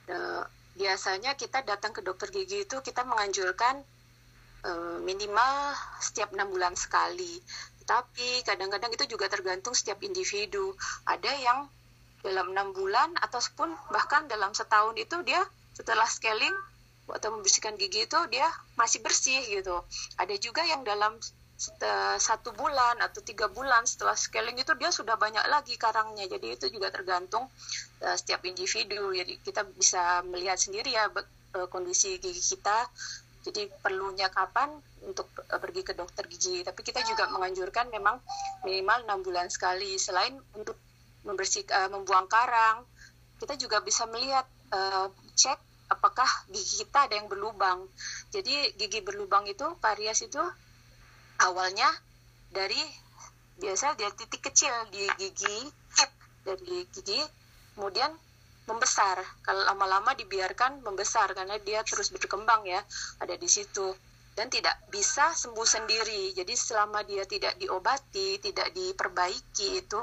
Uh, 0.10 0.42
biasanya 0.74 1.36
kita 1.36 1.62
datang 1.68 1.92
ke 1.92 2.00
dokter 2.00 2.32
gigi 2.32 2.64
itu 2.64 2.80
kita 2.80 3.04
menganjurkan 3.04 3.84
uh, 4.64 4.98
minimal 5.04 5.76
setiap 6.00 6.32
enam 6.32 6.48
bulan 6.50 6.72
sekali 6.80 7.44
tapi 7.90 8.46
kadang-kadang 8.46 8.94
itu 8.94 9.10
juga 9.10 9.26
tergantung 9.26 9.74
setiap 9.74 9.98
individu. 10.06 10.78
Ada 11.10 11.32
yang 11.42 11.66
dalam 12.22 12.54
enam 12.54 12.70
bulan 12.78 13.10
ataupun 13.18 13.74
bahkan 13.90 14.30
dalam 14.30 14.54
setahun 14.54 14.94
itu 14.94 15.18
dia 15.26 15.42
setelah 15.74 16.06
scaling 16.06 16.54
atau 17.10 17.34
membersihkan 17.34 17.74
gigi 17.82 18.06
itu 18.06 18.20
dia 18.30 18.46
masih 18.78 19.02
bersih 19.02 19.42
gitu. 19.50 19.82
Ada 20.22 20.38
juga 20.38 20.62
yang 20.70 20.86
dalam 20.86 21.18
satu 22.22 22.56
bulan 22.56 23.02
atau 23.04 23.20
tiga 23.20 23.52
bulan 23.52 23.84
setelah 23.84 24.16
scaling 24.16 24.56
itu 24.56 24.72
dia 24.78 24.94
sudah 24.94 25.18
banyak 25.18 25.42
lagi 25.50 25.74
karangnya. 25.82 26.30
Jadi 26.30 26.62
itu 26.62 26.66
juga 26.70 26.94
tergantung 26.94 27.50
uh, 28.06 28.16
setiap 28.16 28.46
individu. 28.46 29.18
Jadi 29.18 29.42
kita 29.42 29.66
bisa 29.66 30.22
melihat 30.30 30.62
sendiri 30.62 30.94
ya 30.94 31.10
uh, 31.10 31.68
kondisi 31.74 32.22
gigi 32.22 32.40
kita 32.40 32.86
jadi 33.40 33.72
perlunya 33.82 34.28
kapan 34.30 34.70
untuk 35.06 35.32
uh, 35.48 35.60
pergi 35.60 35.82
ke 35.86 35.94
dokter 35.96 36.26
gigi. 36.28 36.64
Tapi 36.64 36.82
kita 36.84 37.04
juga 37.08 37.30
menganjurkan 37.32 37.92
memang 37.94 38.20
minimal 38.66 39.06
enam 39.08 39.20
bulan 39.24 39.48
sekali. 39.48 39.96
Selain 39.96 40.36
untuk 40.56 40.76
membersih, 41.24 41.64
uh, 41.70 41.90
membuang 41.92 42.28
karang, 42.28 42.84
kita 43.40 43.56
juga 43.56 43.80
bisa 43.80 44.08
melihat 44.08 44.44
uh, 44.72 45.08
cek 45.36 45.60
apakah 45.90 46.28
gigi 46.54 46.86
kita 46.86 47.10
ada 47.10 47.18
yang 47.18 47.28
berlubang. 47.28 47.88
Jadi 48.30 48.78
gigi 48.78 49.02
berlubang 49.02 49.50
itu 49.50 49.66
karies 49.82 50.22
itu 50.22 50.42
awalnya 51.42 51.90
dari 52.54 52.80
biasa 53.60 53.98
dari 54.00 54.14
titik 54.16 54.52
kecil 54.52 54.72
di 54.94 55.04
gigi 55.20 55.60
dari 56.46 56.86
gigi 56.94 57.20
kemudian 57.76 58.12
membesar. 58.70 59.18
Kalau 59.42 59.66
lama-lama 59.66 60.14
dibiarkan 60.14 60.86
membesar 60.86 61.34
karena 61.34 61.58
dia 61.58 61.82
terus 61.82 62.14
berkembang 62.14 62.70
ya, 62.70 62.80
ada 63.18 63.34
di 63.34 63.50
situ 63.50 63.98
dan 64.40 64.48
tidak 64.48 64.80
bisa 64.88 65.36
sembuh 65.36 65.68
sendiri. 65.68 66.32
Jadi 66.32 66.56
selama 66.56 67.04
dia 67.04 67.28
tidak 67.28 67.60
diobati, 67.60 68.40
tidak 68.40 68.72
diperbaiki 68.72 69.84
itu 69.84 70.00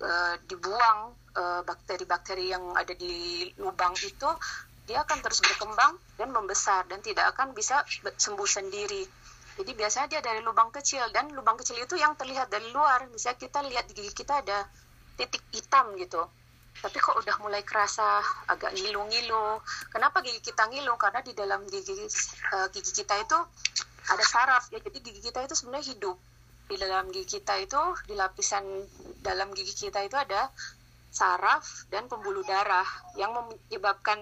e, 0.00 0.40
dibuang 0.48 1.12
eh, 1.36 1.60
bakteri-bakteri 1.60 2.56
yang 2.56 2.72
ada 2.72 2.96
di 2.96 3.44
lubang 3.60 3.92
itu, 4.00 4.30
dia 4.88 5.04
akan 5.04 5.20
terus 5.20 5.44
berkembang 5.44 5.92
dan 6.16 6.32
membesar 6.32 6.88
dan 6.88 7.04
tidak 7.04 7.36
akan 7.36 7.52
bisa 7.52 7.84
sembuh 8.00 8.48
sendiri. 8.48 9.04
Jadi 9.60 9.72
biasanya 9.76 10.08
dia 10.08 10.20
dari 10.24 10.40
lubang 10.40 10.72
kecil 10.72 11.04
dan 11.12 11.28
lubang 11.36 11.60
kecil 11.60 11.76
itu 11.76 12.00
yang 12.00 12.16
terlihat 12.16 12.48
dari 12.48 12.72
luar. 12.72 13.04
Misalnya 13.12 13.36
kita 13.36 13.60
lihat 13.60 13.84
di 13.92 13.92
gigi 13.92 14.16
kita 14.16 14.40
ada 14.40 14.64
titik 15.20 15.44
hitam 15.52 15.92
gitu 16.00 16.24
tapi 16.82 16.96
kok 17.00 17.16
udah 17.18 17.36
mulai 17.40 17.64
kerasa 17.64 18.20
agak 18.46 18.76
ngilu-ngilu. 18.76 19.60
Kenapa 19.90 20.20
gigi 20.20 20.40
kita 20.44 20.68
ngilu? 20.68 20.94
Karena 21.00 21.20
di 21.24 21.32
dalam 21.32 21.64
gigi 21.66 21.96
uh, 22.52 22.68
gigi 22.70 22.92
kita 22.92 23.16
itu 23.20 23.38
ada 24.06 24.24
saraf 24.24 24.68
ya. 24.70 24.78
Jadi 24.78 24.98
gigi 25.00 25.20
kita 25.24 25.42
itu 25.42 25.54
sebenarnya 25.56 25.96
hidup. 25.96 26.16
Di 26.66 26.76
dalam 26.76 27.08
gigi 27.14 27.38
kita 27.38 27.58
itu 27.62 27.78
di 28.10 28.14
lapisan 28.18 28.64
dalam 29.22 29.54
gigi 29.54 29.74
kita 29.74 30.02
itu 30.02 30.18
ada 30.18 30.50
saraf 31.10 31.88
dan 31.88 32.10
pembuluh 32.12 32.44
darah 32.44 32.84
yang 33.16 33.32
menyebabkan 33.32 34.20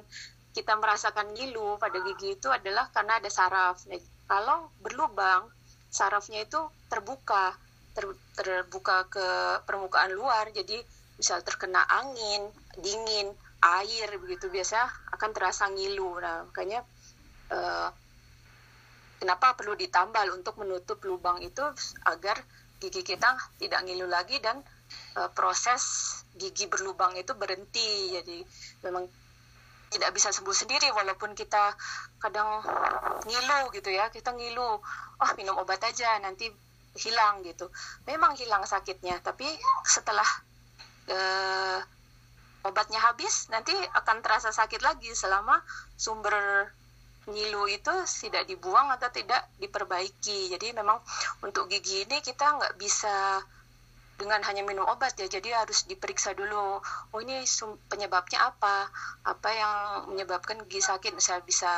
kita 0.54 0.78
merasakan 0.78 1.34
ngilu 1.34 1.74
pada 1.82 1.98
gigi 1.98 2.38
itu 2.38 2.46
adalah 2.46 2.86
karena 2.94 3.18
ada 3.18 3.26
saraf. 3.26 3.82
Nah, 3.90 3.98
kalau 4.30 4.70
berlubang, 4.78 5.50
sarafnya 5.90 6.46
itu 6.46 6.62
terbuka, 6.86 7.58
ter, 7.98 8.06
terbuka 8.38 9.10
ke 9.10 9.26
permukaan 9.66 10.14
luar, 10.14 10.54
jadi 10.54 10.78
misal 11.18 11.40
terkena 11.46 11.82
angin, 11.86 12.50
dingin, 12.78 13.30
air 13.64 14.08
begitu 14.20 14.50
biasa 14.50 14.84
akan 15.14 15.30
terasa 15.32 15.70
ngilu. 15.70 16.20
Nah, 16.20 16.44
makanya 16.50 16.84
uh, 17.54 17.88
kenapa 19.22 19.56
perlu 19.56 19.78
ditambal 19.78 20.34
untuk 20.36 20.60
menutup 20.60 21.00
lubang 21.06 21.40
itu 21.40 21.62
agar 22.04 22.36
gigi 22.82 23.00
kita 23.00 23.38
tidak 23.56 23.80
ngilu 23.86 24.04
lagi 24.04 24.42
dan 24.42 24.60
uh, 25.16 25.30
proses 25.32 25.82
gigi 26.36 26.68
berlubang 26.68 27.16
itu 27.16 27.32
berhenti. 27.32 28.12
Jadi 28.12 28.38
memang 28.84 29.06
tidak 29.94 30.10
bisa 30.10 30.34
sembuh 30.34 30.50
sendiri 30.52 30.90
walaupun 30.90 31.38
kita 31.38 31.70
kadang 32.18 32.66
ngilu 33.30 33.70
gitu 33.70 33.94
ya 33.94 34.10
kita 34.10 34.34
ngilu 34.34 34.82
oh 35.22 35.30
minum 35.38 35.54
obat 35.54 35.78
aja 35.86 36.18
nanti 36.18 36.50
hilang 36.98 37.46
gitu 37.46 37.70
memang 38.02 38.34
hilang 38.34 38.66
sakitnya 38.66 39.22
tapi 39.22 39.46
setelah 39.86 40.26
uh, 41.10 41.78
obatnya 42.64 43.00
habis 43.00 43.52
nanti 43.52 43.72
akan 43.72 44.24
terasa 44.24 44.48
sakit 44.48 44.80
lagi 44.80 45.12
selama 45.12 45.60
sumber 46.00 46.68
nyilu 47.24 47.64
itu 47.68 47.92
tidak 48.28 48.44
dibuang 48.44 48.92
atau 48.92 49.08
tidak 49.08 49.48
diperbaiki. 49.56 50.52
Jadi 50.52 50.76
memang 50.76 51.00
untuk 51.40 51.68
gigi 51.72 52.04
ini 52.04 52.20
kita 52.20 52.56
nggak 52.60 52.74
bisa 52.76 53.40
dengan 54.14 54.40
hanya 54.44 54.62
minum 54.62 54.84
obat 54.84 55.16
ya. 55.16 55.26
Jadi 55.28 55.50
harus 55.52 55.88
diperiksa 55.88 56.36
dulu. 56.36 56.80
Oh 57.12 57.20
ini 57.20 57.44
penyebabnya 57.88 58.52
apa? 58.52 58.88
Apa 59.24 59.48
yang 59.52 59.74
menyebabkan 60.12 60.60
gigi 60.68 60.84
sakit? 60.84 61.16
Misalnya 61.16 61.44
bisa 61.44 61.72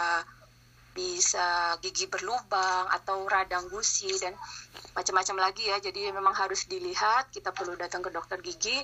bisa 0.96 1.76
gigi 1.84 2.08
berlubang 2.08 2.88
atau 2.88 3.28
radang 3.28 3.68
gusi 3.68 4.08
dan 4.16 4.32
macam-macam 4.96 5.36
lagi 5.52 5.68
ya. 5.68 5.76
Jadi 5.76 6.08
memang 6.08 6.32
harus 6.32 6.64
dilihat, 6.64 7.28
kita 7.28 7.52
perlu 7.52 7.76
datang 7.76 8.00
ke 8.00 8.08
dokter 8.08 8.40
gigi, 8.40 8.80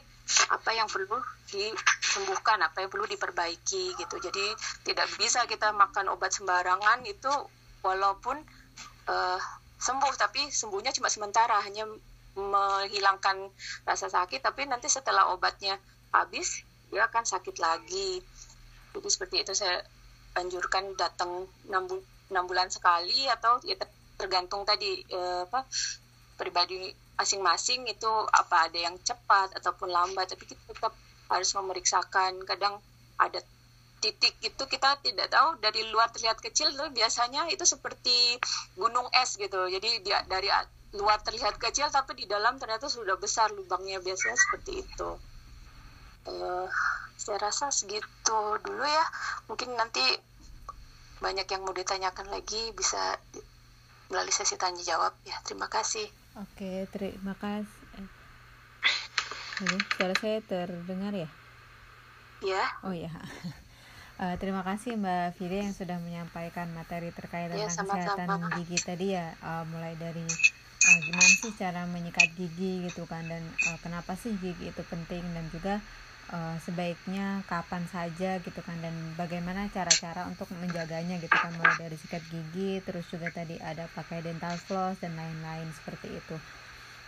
apa 0.52 0.76
yang 0.76 0.92
perlu 0.92 1.16
disembuhkan, 1.48 2.60
apa 2.60 2.84
yang 2.84 2.92
perlu 2.92 3.08
diperbaiki 3.08 3.96
gitu. 3.96 4.16
Jadi 4.20 4.46
tidak 4.84 5.08
bisa 5.16 5.48
kita 5.48 5.72
makan 5.72 6.12
obat 6.12 6.36
sembarangan 6.36 7.00
itu 7.08 7.32
walaupun 7.80 8.36
uh, 9.08 9.40
sembuh 9.80 10.12
tapi 10.20 10.52
sembuhnya 10.52 10.92
cuma 10.92 11.08
sementara, 11.08 11.64
hanya 11.64 11.88
menghilangkan 12.32 13.52
rasa 13.84 14.08
sakit 14.08 14.40
tapi 14.40 14.64
nanti 14.64 14.88
setelah 14.88 15.36
obatnya 15.36 15.76
habis 16.12 16.64
dia 16.92 17.08
akan 17.08 17.24
sakit 17.24 17.56
lagi. 17.56 18.20
Jadi 18.92 19.08
seperti 19.08 19.36
itu 19.40 19.52
saya 19.56 19.80
dianjurkan 20.32 20.96
datang 20.96 21.44
enam 21.68 22.44
bulan 22.48 22.72
sekali 22.72 23.28
atau 23.28 23.60
ya 23.62 23.76
tergantung 24.16 24.64
tadi 24.64 25.04
uh, 25.12 25.44
apa 25.44 25.68
pribadi 26.40 26.88
masing-masing 27.18 27.86
itu 27.86 28.08
apa 28.32 28.66
ada 28.66 28.78
yang 28.80 28.96
cepat 29.04 29.52
ataupun 29.60 29.92
lambat 29.92 30.32
tapi 30.32 30.48
kita 30.48 30.62
tetap 30.72 30.96
harus 31.28 31.50
memeriksakan. 31.52 32.40
Kadang 32.48 32.80
ada 33.20 33.38
titik 34.02 34.34
itu 34.42 34.62
kita 34.66 34.98
tidak 35.04 35.30
tahu 35.30 35.60
dari 35.62 35.86
luar 35.92 36.10
terlihat 36.10 36.42
kecil 36.42 36.74
tapi 36.74 36.90
biasanya 36.90 37.46
itu 37.52 37.62
seperti 37.62 38.40
gunung 38.74 39.06
es 39.12 39.36
gitu. 39.36 39.68
Jadi 39.68 40.02
dia 40.02 40.24
dari 40.26 40.48
luar 40.96 41.20
terlihat 41.20 41.60
kecil 41.60 41.92
tapi 41.92 42.16
di 42.16 42.26
dalam 42.26 42.56
ternyata 42.56 42.88
sudah 42.88 43.16
besar 43.20 43.52
lubangnya 43.52 44.00
biasanya 44.00 44.36
seperti 44.36 44.82
itu 44.84 45.10
uh, 46.28 46.66
saya 47.16 47.38
rasa 47.38 47.70
segitu 47.70 48.38
dulu 48.62 48.84
ya. 48.84 49.06
Mungkin 49.46 49.74
nanti 49.74 50.02
banyak 51.22 51.46
yang 51.46 51.62
mau 51.62 51.74
ditanyakan 51.74 52.28
lagi 52.30 52.74
bisa 52.74 53.18
melalui 54.10 54.34
sesi 54.34 54.58
tanya 54.58 54.82
jawab. 54.82 55.14
Ya 55.22 55.38
terima 55.46 55.70
kasih. 55.70 56.10
Oke 56.32 56.88
terima 56.88 57.36
kasih 57.36 58.08
Halo, 59.60 59.76
suara 59.94 60.16
saya 60.16 60.40
terdengar 60.40 61.12
ya? 61.12 61.28
Ya 62.40 62.64
oh 62.82 62.96
ya 62.96 63.12
Uh, 64.16 64.36
terima 64.40 64.64
kasih 64.64 64.96
Mbak 64.96 65.36
Fide 65.36 65.60
yang 65.60 65.76
sudah 65.76 66.00
menyampaikan 66.00 66.68
materi 66.72 67.12
terkait 67.12 67.52
iya, 67.52 67.68
tentang 67.68 67.84
ya, 67.84 67.94
kesehatan 67.96 68.40
gigi 68.60 68.78
tadi 68.80 69.06
ya, 69.16 69.32
uh, 69.40 69.64
mulai 69.68 69.96
dari 69.96 70.24
uh, 70.24 70.98
gimana 71.04 71.32
sih 71.32 71.52
cara 71.56 71.84
menyikat 71.88 72.32
gigi 72.36 72.86
gitu 72.86 73.08
kan 73.08 73.24
dan 73.28 73.44
uh, 73.72 73.78
kenapa 73.80 74.16
sih 74.16 74.36
gigi 74.40 74.68
itu 74.68 74.82
penting 74.88 75.24
dan 75.32 75.44
juga 75.48 75.84
uh, 76.32 76.56
sebaiknya 76.64 77.44
kapan 77.46 77.84
saja 77.92 78.40
gitu 78.40 78.60
kan 78.64 78.74
dan 78.80 78.96
bagaimana 79.14 79.68
cara-cara 79.70 80.26
untuk 80.26 80.48
menjaganya 80.58 81.20
gitu 81.20 81.32
kan 81.32 81.52
mulai 81.54 81.76
dari 81.78 81.96
sikat 82.00 82.24
gigi 82.32 82.80
terus 82.82 83.06
juga 83.12 83.30
tadi 83.30 83.60
ada 83.60 83.86
pakai 83.92 84.24
dental 84.24 84.56
floss 84.56 84.98
dan 84.98 85.14
lain-lain 85.14 85.68
seperti 85.76 86.08
itu. 86.10 86.36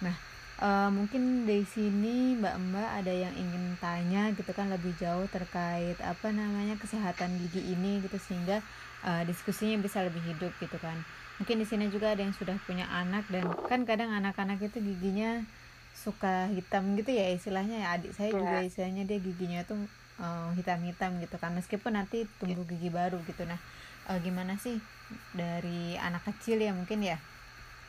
Nah 0.04 0.14
uh, 0.60 0.90
mungkin 0.92 1.48
di 1.48 1.64
sini 1.66 2.38
mbak-mbak 2.38 2.88
ada 3.02 3.10
yang 3.10 3.34
ingin 3.34 3.74
tanya 3.82 4.30
gitu 4.36 4.50
kan 4.54 4.70
lebih 4.70 4.94
jauh 5.00 5.26
terkait 5.32 5.98
apa 6.04 6.28
namanya 6.30 6.78
kesehatan 6.78 7.40
gigi 7.48 7.74
ini 7.74 8.04
gitu 8.04 8.20
sehingga 8.20 8.60
uh, 9.02 9.22
diskusinya 9.26 9.80
bisa 9.80 10.04
lebih 10.04 10.22
hidup 10.22 10.52
gitu 10.60 10.76
kan 10.78 11.00
mungkin 11.42 11.58
di 11.58 11.66
sini 11.66 11.90
juga 11.90 12.14
ada 12.14 12.22
yang 12.22 12.34
sudah 12.36 12.54
punya 12.62 12.86
anak 12.86 13.26
dan 13.26 13.50
kan 13.66 13.82
kadang 13.82 14.14
anak-anak 14.14 14.62
itu 14.62 14.78
giginya 14.78 15.42
suka 16.04 16.52
hitam 16.52 16.92
gitu 17.00 17.16
ya 17.16 17.32
istilahnya 17.32 17.80
ya. 17.80 17.88
Adik 17.96 18.12
saya 18.12 18.28
yeah. 18.28 18.36
juga 18.36 18.56
istilahnya 18.60 19.02
dia 19.08 19.18
giginya 19.24 19.64
tuh 19.64 19.80
uh, 20.20 20.52
hitam-hitam 20.52 21.16
gitu 21.24 21.40
kan. 21.40 21.56
Meskipun 21.56 21.96
nanti 21.96 22.28
tumbuh 22.36 22.68
gigi 22.68 22.92
baru 22.92 23.16
gitu. 23.24 23.48
Nah 23.48 23.56
uh, 24.12 24.18
gimana 24.20 24.60
sih 24.60 24.76
dari 25.32 25.96
anak 25.96 26.28
kecil 26.28 26.60
ya 26.60 26.76
mungkin 26.76 27.00
ya 27.00 27.16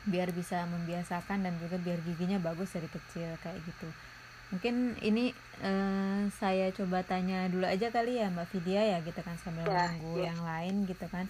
biar 0.06 0.30
bisa 0.30 0.64
membiasakan 0.70 1.44
dan 1.44 1.54
juga 1.58 1.76
biar 1.82 1.98
giginya 2.06 2.38
bagus 2.38 2.72
dari 2.72 2.88
kecil 2.88 3.36
kayak 3.42 3.60
gitu. 3.66 3.88
Mungkin 4.46 4.94
ini 5.02 5.34
uh, 5.66 6.30
saya 6.38 6.70
coba 6.70 7.02
tanya 7.02 7.50
dulu 7.50 7.66
aja 7.66 7.90
kali 7.90 8.22
ya 8.22 8.30
Mbak 8.30 8.46
Vidya 8.54 8.82
ya 8.94 8.98
gitu 9.02 9.18
kan 9.26 9.34
sambil 9.42 9.66
ya, 9.66 9.90
menunggu 9.90 10.22
ya. 10.22 10.30
yang 10.30 10.40
lain 10.46 10.74
gitu 10.86 11.06
kan. 11.10 11.26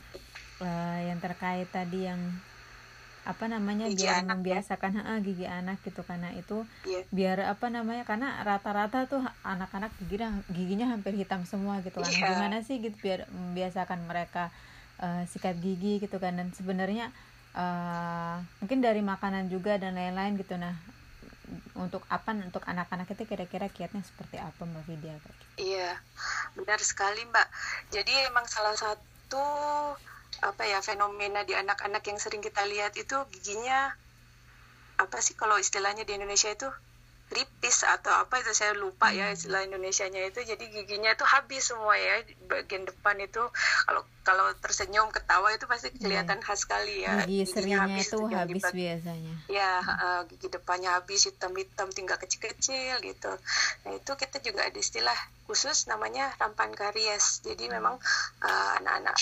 Uh, 0.61 1.01
yang 1.09 1.21
terkait 1.21 1.69
tadi 1.73 2.09
yang 2.09 2.21
apa 3.27 3.51
namanya 3.51 3.91
gigi 3.91 4.07
biar 4.07 4.23
anak, 4.23 4.25
ya. 4.25 4.31
membiasakan 4.39 4.93
ya? 4.95 5.15
gigi 5.19 5.47
anak 5.51 5.77
gitu 5.83 6.01
karena 6.07 6.31
itu 6.39 6.63
yeah. 6.87 7.03
biar 7.11 7.43
apa 7.43 7.67
namanya 7.67 8.07
karena 8.07 8.39
rata-rata 8.47 9.11
tuh 9.11 9.23
anak-anak 9.43 9.91
giginya 9.99 10.31
giginya 10.55 10.87
hampir 10.95 11.19
hitam 11.19 11.43
semua 11.43 11.83
gitu 11.83 11.99
kan 11.99 12.09
yeah. 12.15 12.31
gimana 12.39 12.63
sih 12.63 12.79
gitu 12.79 12.95
biar 13.03 13.27
membiasakan 13.35 14.07
mereka 14.07 14.55
uh, 15.03 15.27
sikat 15.27 15.59
gigi 15.59 15.99
gitu 15.99 16.23
kan 16.23 16.39
dan 16.39 16.55
sebenarnya 16.55 17.11
uh, 17.59 18.39
mungkin 18.63 18.79
dari 18.79 19.03
makanan 19.03 19.51
juga 19.51 19.75
dan 19.77 19.99
lain-lain 19.99 20.39
gitu 20.39 20.55
nah 20.55 20.79
untuk 21.79 22.03
apa 22.11 22.35
untuk 22.35 22.63
anak-anak 22.67 23.07
itu 23.15 23.23
kira-kira 23.23 23.71
kiatnya 23.71 24.03
seperti 24.03 24.39
apa 24.39 24.67
mbak 24.67 24.83
Vidya 24.87 25.15
iya 25.59 25.99
benar 26.59 26.83
sekali 26.83 27.23
mbak 27.31 27.47
jadi 27.95 28.31
emang 28.31 28.47
salah 28.51 28.75
satu 28.75 29.47
apa 30.45 30.69
ya 30.69 30.85
fenomena 30.85 31.45
di 31.47 31.57
anak-anak 31.57 32.05
yang 32.05 32.19
sering 32.21 32.45
kita 32.45 32.65
lihat 32.69 32.93
itu 32.97 33.17
giginya 33.33 33.95
apa 34.97 35.21
sih 35.21 35.37
kalau 35.37 35.61
istilahnya 35.61 36.05
di 36.09 36.17
Indonesia 36.17 36.49
itu 36.53 36.69
ripis 37.27 37.83
atau 37.83 38.15
apa 38.15 38.39
itu 38.39 38.55
saya 38.55 38.71
lupa 38.79 39.11
ya 39.11 39.35
istilah 39.35 39.67
Indonesianya 39.67 40.31
itu. 40.31 40.47
Jadi 40.47 40.71
giginya 40.71 41.11
itu 41.11 41.27
habis 41.27 41.67
semua 41.67 41.99
ya 41.99 42.23
bagian 42.47 42.87
depan 42.87 43.19
itu. 43.19 43.43
Kalau 43.87 44.03
kalau 44.23 44.47
tersenyum 44.63 45.11
ketawa 45.11 45.51
itu 45.55 45.67
pasti 45.67 45.91
iya. 45.91 45.99
kelihatan 46.03 46.39
khas 46.43 46.67
sekali 46.67 47.03
ya 47.03 47.27
gigi 47.27 47.47
giginya 47.47 47.87
habis 47.87 48.07
itu 48.07 48.19
habis 48.31 48.63
biasanya. 48.71 49.35
Ya 49.51 49.71
uh, 49.83 50.23
gigi 50.31 50.49
depannya 50.51 50.95
habis 50.95 51.27
hitam-hitam 51.27 51.91
tinggal 51.91 52.19
kecil-kecil 52.23 53.03
gitu. 53.03 53.33
Nah 53.83 53.93
itu 53.95 54.13
kita 54.15 54.39
juga 54.39 54.67
ada 54.67 54.79
istilah 54.79 55.19
khusus 55.51 55.91
namanya 55.91 56.31
rampan 56.39 56.71
karies. 56.79 57.43
Jadi 57.43 57.67
hmm. 57.67 57.73
memang 57.75 57.95
uh, 58.43 58.71
anak-anak 58.83 59.19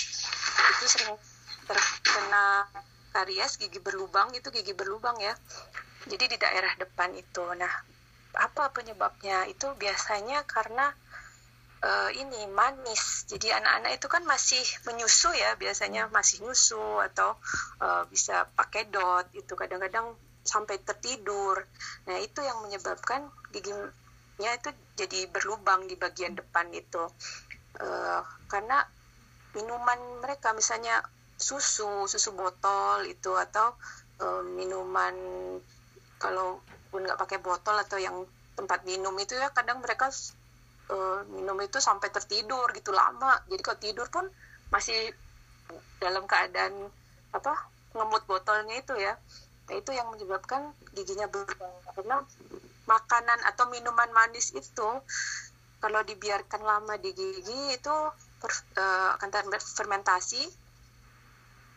itu 0.76 0.84
sering 0.92 1.16
terkena 1.64 2.68
karies 3.16 3.56
gigi 3.56 3.80
berlubang 3.80 4.28
itu 4.36 4.52
gigi 4.52 4.76
berlubang 4.76 5.16
ya. 5.24 5.32
Jadi 6.04 6.24
di 6.32 6.36
daerah 6.36 6.76
depan 6.76 7.16
itu. 7.16 7.44
Nah 7.56 7.93
apa 8.36 8.70
penyebabnya? 8.74 9.46
Itu 9.46 9.72
biasanya 9.78 10.42
karena 10.44 10.92
uh, 11.84 12.10
ini 12.10 12.48
manis. 12.50 13.28
Jadi 13.28 13.52
anak-anak 13.52 13.92
itu 14.00 14.06
kan 14.08 14.22
masih 14.24 14.64
menyusu 14.88 15.30
ya 15.36 15.54
biasanya 15.60 16.08
masih 16.08 16.42
nyusu 16.42 16.80
atau 17.12 17.36
uh, 17.84 18.08
bisa 18.08 18.48
pakai 18.56 18.88
dot 18.88 19.28
itu 19.36 19.52
kadang-kadang 19.54 20.16
sampai 20.44 20.80
tertidur. 20.80 21.64
Nah 22.08 22.16
itu 22.20 22.40
yang 22.44 22.60
menyebabkan 22.64 23.28
giginya 23.52 24.50
itu 24.56 24.70
jadi 24.96 25.28
berlubang 25.28 25.88
di 25.88 25.96
bagian 25.96 26.36
depan 26.36 26.72
itu. 26.72 27.04
Uh, 27.74 28.22
karena 28.46 28.86
minuman 29.54 29.98
mereka 30.22 30.54
misalnya 30.54 31.02
susu 31.34 32.06
susu 32.06 32.30
botol 32.32 33.02
itu 33.10 33.34
atau 33.34 33.74
uh, 34.22 34.42
minuman 34.46 35.14
kalau 36.22 36.62
pun 36.94 37.02
nggak 37.02 37.18
pakai 37.18 37.42
botol 37.42 37.74
atau 37.74 37.98
yang 37.98 38.22
tempat 38.54 38.86
minum 38.86 39.10
itu 39.18 39.34
ya 39.34 39.50
kadang 39.50 39.82
mereka 39.82 40.14
uh, 40.94 41.26
minum 41.26 41.58
itu 41.58 41.82
sampai 41.82 42.14
tertidur 42.14 42.70
gitu 42.70 42.94
lama. 42.94 43.42
Jadi 43.50 43.62
kalau 43.66 43.78
tidur 43.82 44.06
pun 44.14 44.30
masih 44.70 45.10
dalam 45.98 46.22
keadaan 46.30 46.86
apa 47.34 47.66
ngemut 47.98 48.22
botolnya 48.30 48.78
itu 48.78 48.94
ya. 48.94 49.18
Nah 49.66 49.74
itu 49.74 49.90
yang 49.90 50.06
menyebabkan 50.14 50.70
giginya 50.94 51.26
berubah. 51.26 51.74
Karena 51.98 52.22
makanan 52.86 53.42
atau 53.42 53.66
minuman 53.74 54.14
manis 54.14 54.54
itu 54.54 54.88
kalau 55.82 56.00
dibiarkan 56.06 56.62
lama 56.62 56.94
di 57.02 57.10
gigi 57.10 57.74
itu 57.74 57.96
per, 58.38 58.50
uh, 58.78 59.18
akan 59.18 59.50
fermentasi 59.58 60.63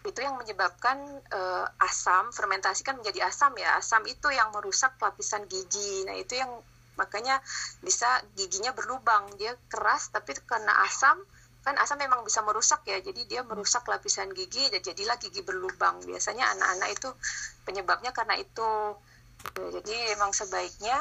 itu 0.07 0.23
yang 0.23 0.39
menyebabkan 0.39 0.97
uh, 1.35 1.67
asam 1.83 2.31
fermentasi 2.31 2.87
kan 2.87 2.95
menjadi 2.95 3.27
asam 3.27 3.51
ya. 3.59 3.75
Asam 3.75 4.07
itu 4.07 4.31
yang 4.31 4.49
merusak 4.55 4.95
lapisan 5.03 5.43
gigi. 5.51 6.07
Nah 6.07 6.15
itu 6.15 6.39
yang 6.39 6.49
makanya 6.95 7.43
bisa 7.83 8.23
giginya 8.39 8.71
berlubang. 8.71 9.27
Dia 9.35 9.53
keras 9.67 10.09
tapi 10.09 10.33
karena 10.47 10.71
asam 10.87 11.19
kan 11.67 11.75
asam 11.83 11.99
memang 11.99 12.23
bisa 12.23 12.39
merusak 12.47 12.87
ya. 12.87 13.03
Jadi 13.03 13.27
dia 13.27 13.43
merusak 13.43 13.83
lapisan 13.85 14.31
gigi 14.31 14.71
dan 14.71 14.79
jadilah 14.79 15.19
gigi 15.19 15.43
berlubang. 15.43 15.99
Biasanya 16.07 16.55
anak-anak 16.55 16.89
itu 16.95 17.09
penyebabnya 17.67 18.15
karena 18.15 18.39
itu. 18.39 18.95
Jadi 19.53 19.95
memang 20.15 20.33
sebaiknya 20.33 20.97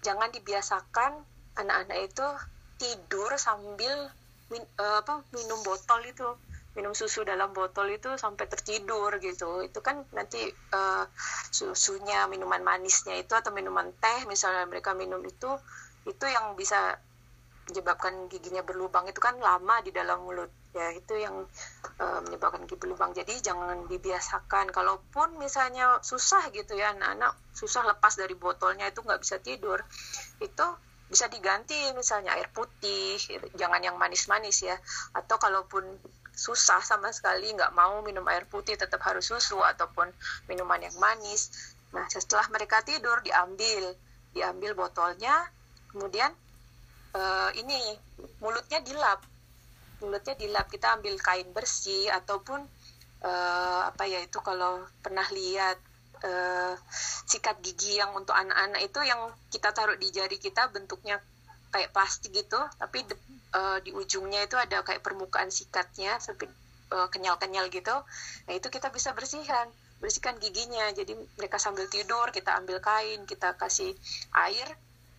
jangan 0.00 0.30
dibiasakan 0.30 1.12
anak-anak 1.58 1.98
itu 2.08 2.26
tidur 2.80 3.30
sambil 3.36 4.10
min, 4.50 4.62
uh, 4.80 5.00
apa 5.04 5.22
minum 5.32 5.60
botol 5.62 6.00
itu 6.04 6.26
minum 6.72 6.96
susu 6.96 7.20
dalam 7.20 7.52
botol 7.52 7.92
itu 7.92 8.16
sampai 8.16 8.48
tertidur 8.48 9.20
gitu. 9.20 9.60
Itu 9.60 9.84
kan 9.84 10.08
nanti 10.16 10.40
uh, 10.72 11.04
susunya 11.52 12.24
minuman 12.32 12.64
manisnya 12.64 13.20
itu 13.20 13.36
atau 13.36 13.52
minuman 13.52 13.92
teh 14.00 14.24
misalnya 14.24 14.64
mereka 14.64 14.96
minum 14.96 15.20
itu 15.20 15.50
itu 16.08 16.24
yang 16.26 16.56
bisa 16.56 16.96
menyebabkan 17.68 18.26
giginya 18.32 18.64
berlubang. 18.64 19.04
Itu 19.06 19.20
kan 19.20 19.38
lama 19.38 19.84
di 19.84 19.92
dalam 19.92 20.24
mulut. 20.24 20.50
Ya 20.72 20.88
itu 20.96 21.12
yang 21.20 21.44
uh, 22.00 22.20
menyebabkan 22.24 22.64
gigi 22.64 22.80
berlubang. 22.80 23.12
Jadi 23.12 23.36
jangan 23.44 23.84
dibiasakan. 23.86 24.72
Kalaupun 24.72 25.36
misalnya 25.36 26.00
susah 26.00 26.48
gitu 26.56 26.72
ya 26.72 26.96
anak-anak 26.96 27.36
susah 27.52 27.84
lepas 27.84 28.16
dari 28.16 28.32
botolnya 28.32 28.88
itu 28.88 29.04
nggak 29.04 29.20
bisa 29.20 29.36
tidur 29.44 29.84
itu 30.40 30.66
bisa 31.12 31.28
diganti. 31.28 31.92
Misalnya 31.92 32.32
air 32.32 32.48
putih 32.48 33.20
jangan 33.60 33.84
yang 33.84 34.00
manis-manis 34.00 34.64
ya. 34.64 34.74
Atau 35.12 35.36
kalaupun 35.36 35.84
susah 36.32 36.80
sama 36.80 37.12
sekali 37.12 37.52
nggak 37.52 37.76
mau 37.76 38.00
minum 38.00 38.24
air 38.32 38.48
putih 38.48 38.74
tetap 38.74 39.04
harus 39.04 39.28
susu 39.28 39.60
ataupun 39.60 40.08
minuman 40.48 40.80
yang 40.80 40.96
manis. 40.96 41.52
Nah 41.92 42.08
setelah 42.08 42.48
mereka 42.48 42.80
tidur 42.82 43.20
diambil. 43.20 43.92
Diambil 44.32 44.72
botolnya 44.72 45.44
kemudian 45.92 46.32
uh, 47.12 47.50
ini 47.52 47.96
mulutnya 48.40 48.80
dilap. 48.80 49.20
Mulutnya 50.00 50.34
dilap 50.34 50.66
kita 50.72 50.96
ambil 50.98 51.14
kain 51.20 51.52
bersih 51.52 52.08
ataupun 52.10 52.64
uh, 53.22 53.82
apa 53.92 54.04
ya 54.08 54.24
itu 54.24 54.40
kalau 54.40 54.82
pernah 55.04 55.24
lihat 55.30 55.78
uh, 56.24 56.74
sikat 57.28 57.60
gigi 57.62 57.98
yang 57.98 58.10
untuk 58.16 58.34
anak-anak 58.34 58.82
itu 58.82 59.00
yang 59.04 59.30
kita 59.50 59.70
taruh 59.70 59.94
di 59.98 60.10
jari 60.10 60.38
kita 60.38 60.70
bentuknya 60.70 61.22
kayak 61.72 61.90
plastik 61.94 62.34
gitu 62.34 62.58
tapi 62.76 63.06
uh, 63.54 63.78
di 63.84 63.92
ujungnya 63.92 64.44
itu 64.44 64.56
ada 64.56 64.82
kayak 64.84 65.04
permukaan 65.04 65.48
sikatnya 65.48 66.18
sampai 66.18 66.48
uh, 66.92 67.08
kenyal-kenyal 67.08 67.68
gitu. 67.68 67.94
Nah 68.48 68.52
itu 68.52 68.68
kita 68.68 68.92
bisa 68.92 69.12
bersihkan 69.16 69.68
bersihkan 70.02 70.34
giginya. 70.42 70.90
Jadi 70.90 71.14
mereka 71.38 71.62
sambil 71.62 71.86
tidur 71.86 72.28
kita 72.34 72.58
ambil 72.58 72.82
kain 72.82 73.22
kita 73.24 73.54
kasih 73.54 73.94
air 74.34 74.66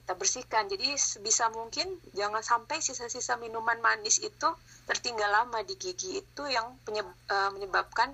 kita 0.03 0.13
bersihkan. 0.19 0.67
Jadi 0.67 0.99
sebisa 0.99 1.47
mungkin 1.55 1.87
jangan 2.11 2.43
sampai 2.43 2.83
sisa-sisa 2.83 3.39
minuman 3.39 3.79
manis 3.79 4.19
itu 4.19 4.49
tertinggal 4.83 5.31
lama 5.31 5.63
di 5.63 5.79
gigi. 5.79 6.19
Itu 6.19 6.43
yang 6.51 6.75
penyebabkan 6.83 8.11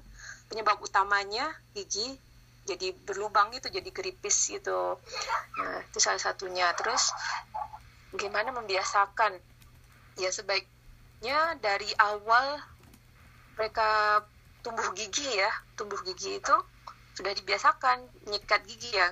penyebab 0.49 0.77
utamanya 0.85 1.49
gigi 1.73 2.29
jadi 2.69 2.93
berlubang 2.93 3.49
itu 3.57 3.65
jadi 3.73 3.89
keripis 3.89 4.53
gitu. 4.53 5.01
Nah 5.57 5.81
itu 5.89 5.97
salah 5.97 6.21
satunya. 6.21 6.69
Terus 6.77 7.09
gimana 8.13 8.53
membiasakan 8.53 9.33
ya 10.19 10.31
sebaiknya 10.31 11.55
dari 11.63 11.89
awal 11.97 12.59
mereka 13.59 14.23
tumbuh 14.63 14.91
gigi 14.95 15.27
ya. 15.27 15.51
Tumbuh 15.75 15.99
gigi 16.03 16.39
itu 16.39 16.55
sudah 17.15 17.31
dibiasakan 17.35 18.03
nyikat 18.31 18.63
gigi 18.67 18.95
ya. 18.95 19.11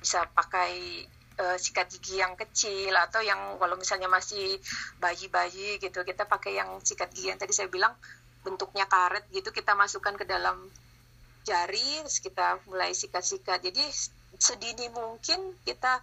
Bisa 0.00 0.28
pakai 0.32 1.04
uh, 1.40 1.56
sikat 1.56 1.88
gigi 1.96 2.20
yang 2.20 2.36
kecil 2.36 2.92
atau 2.96 3.24
yang 3.24 3.56
kalau 3.56 3.76
misalnya 3.78 4.08
masih 4.10 4.60
bayi-bayi 5.00 5.80
gitu 5.80 6.04
kita 6.04 6.28
pakai 6.28 6.58
yang 6.60 6.80
sikat 6.84 7.12
gigi 7.14 7.32
yang 7.32 7.40
tadi 7.40 7.54
saya 7.56 7.72
bilang 7.72 7.94
bentuknya 8.42 8.84
karet 8.90 9.24
gitu 9.30 9.54
kita 9.54 9.72
masukkan 9.78 10.18
ke 10.18 10.26
dalam 10.26 10.66
jari 11.46 12.02
terus 12.02 12.20
kita 12.20 12.58
mulai 12.68 12.92
sikat-sikat. 12.94 13.62
Jadi 13.62 13.84
sedini 14.38 14.90
mungkin 14.90 15.54
kita 15.62 16.02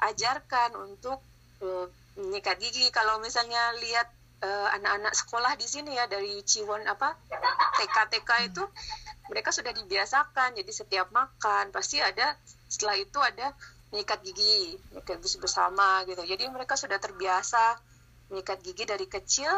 ajarkan 0.00 0.76
untuk 0.76 1.20
uh, 1.62 1.86
menyikat 2.18 2.56
gigi. 2.62 2.88
Kalau 2.94 3.18
misalnya 3.18 3.74
lihat 3.82 4.08
uh, 4.44 4.68
anak-anak 4.78 5.14
sekolah 5.14 5.52
di 5.58 5.66
sini 5.66 5.96
ya 5.98 6.06
dari 6.06 6.42
Ciwon 6.44 6.86
apa 6.86 7.18
TK-TK 7.80 8.30
itu 8.54 8.64
mereka 9.30 9.50
sudah 9.50 9.72
dibiasakan. 9.74 10.54
Jadi 10.58 10.70
setiap 10.70 11.10
makan 11.10 11.74
pasti 11.74 11.98
ada 11.98 12.36
setelah 12.70 12.96
itu 12.98 13.18
ada 13.18 13.54
menyikat 13.94 14.26
gigi 14.26 14.74
menyikat 14.92 15.18
gigi 15.22 15.38
bersama 15.38 16.02
gitu. 16.06 16.22
Jadi 16.22 16.44
mereka 16.50 16.74
sudah 16.78 16.98
terbiasa 16.98 17.78
menyikat 18.30 18.58
gigi 18.62 18.84
dari 18.86 19.06
kecil. 19.06 19.52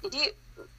Jadi 0.00 0.22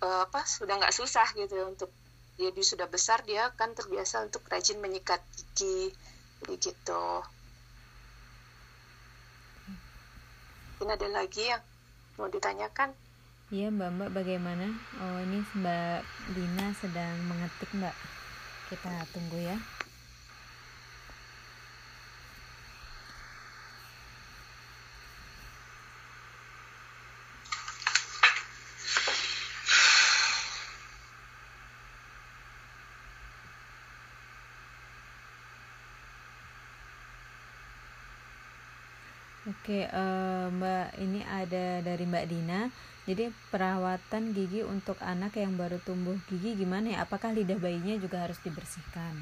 uh, 0.01 0.25
apa 0.25 0.41
sudah 0.45 0.81
nggak 0.81 0.95
susah 0.95 1.27
gitu 1.37 1.57
untuk 1.69 1.93
jadi 2.41 2.61
sudah 2.65 2.89
besar 2.89 3.21
dia 3.21 3.53
kan 3.53 3.77
terbiasa 3.77 4.25
untuk 4.25 4.41
rajin 4.49 4.81
menyikat 4.81 5.21
gigi. 5.37 5.93
Gitu 6.41 7.05
ini 10.81 10.91
ada 10.97 11.09
lagi 11.13 11.45
yang 11.45 11.61
mau 12.17 12.27
ditanyakan 12.27 12.91
Iya 13.51 13.67
mbak 13.67 13.91
mbak 13.99 14.09
bagaimana? 14.15 14.63
Oh 15.03 15.19
ini 15.27 15.43
mbak 15.59 16.07
Dina 16.31 16.71
sedang 16.71 17.19
mengetik 17.27 17.67
mbak. 17.75 17.91
Kita 18.71 19.03
tunggu 19.11 19.43
ya. 19.43 19.59
Oke, 39.71 39.87
uh, 39.87 40.51
Mbak, 40.51 40.99
ini 40.99 41.23
ada 41.23 41.79
dari 41.79 42.03
Mbak 42.03 42.25
Dina. 42.27 42.67
Jadi 43.07 43.31
perawatan 43.55 44.35
gigi 44.35 44.67
untuk 44.67 44.99
anak 44.99 45.39
yang 45.39 45.55
baru 45.55 45.79
tumbuh 45.79 46.11
gigi 46.27 46.59
gimana 46.59 46.91
ya? 46.91 47.07
Apakah 47.07 47.31
lidah 47.31 47.55
bayinya 47.55 47.95
juga 47.95 48.19
harus 48.27 48.35
dibersihkan? 48.43 49.15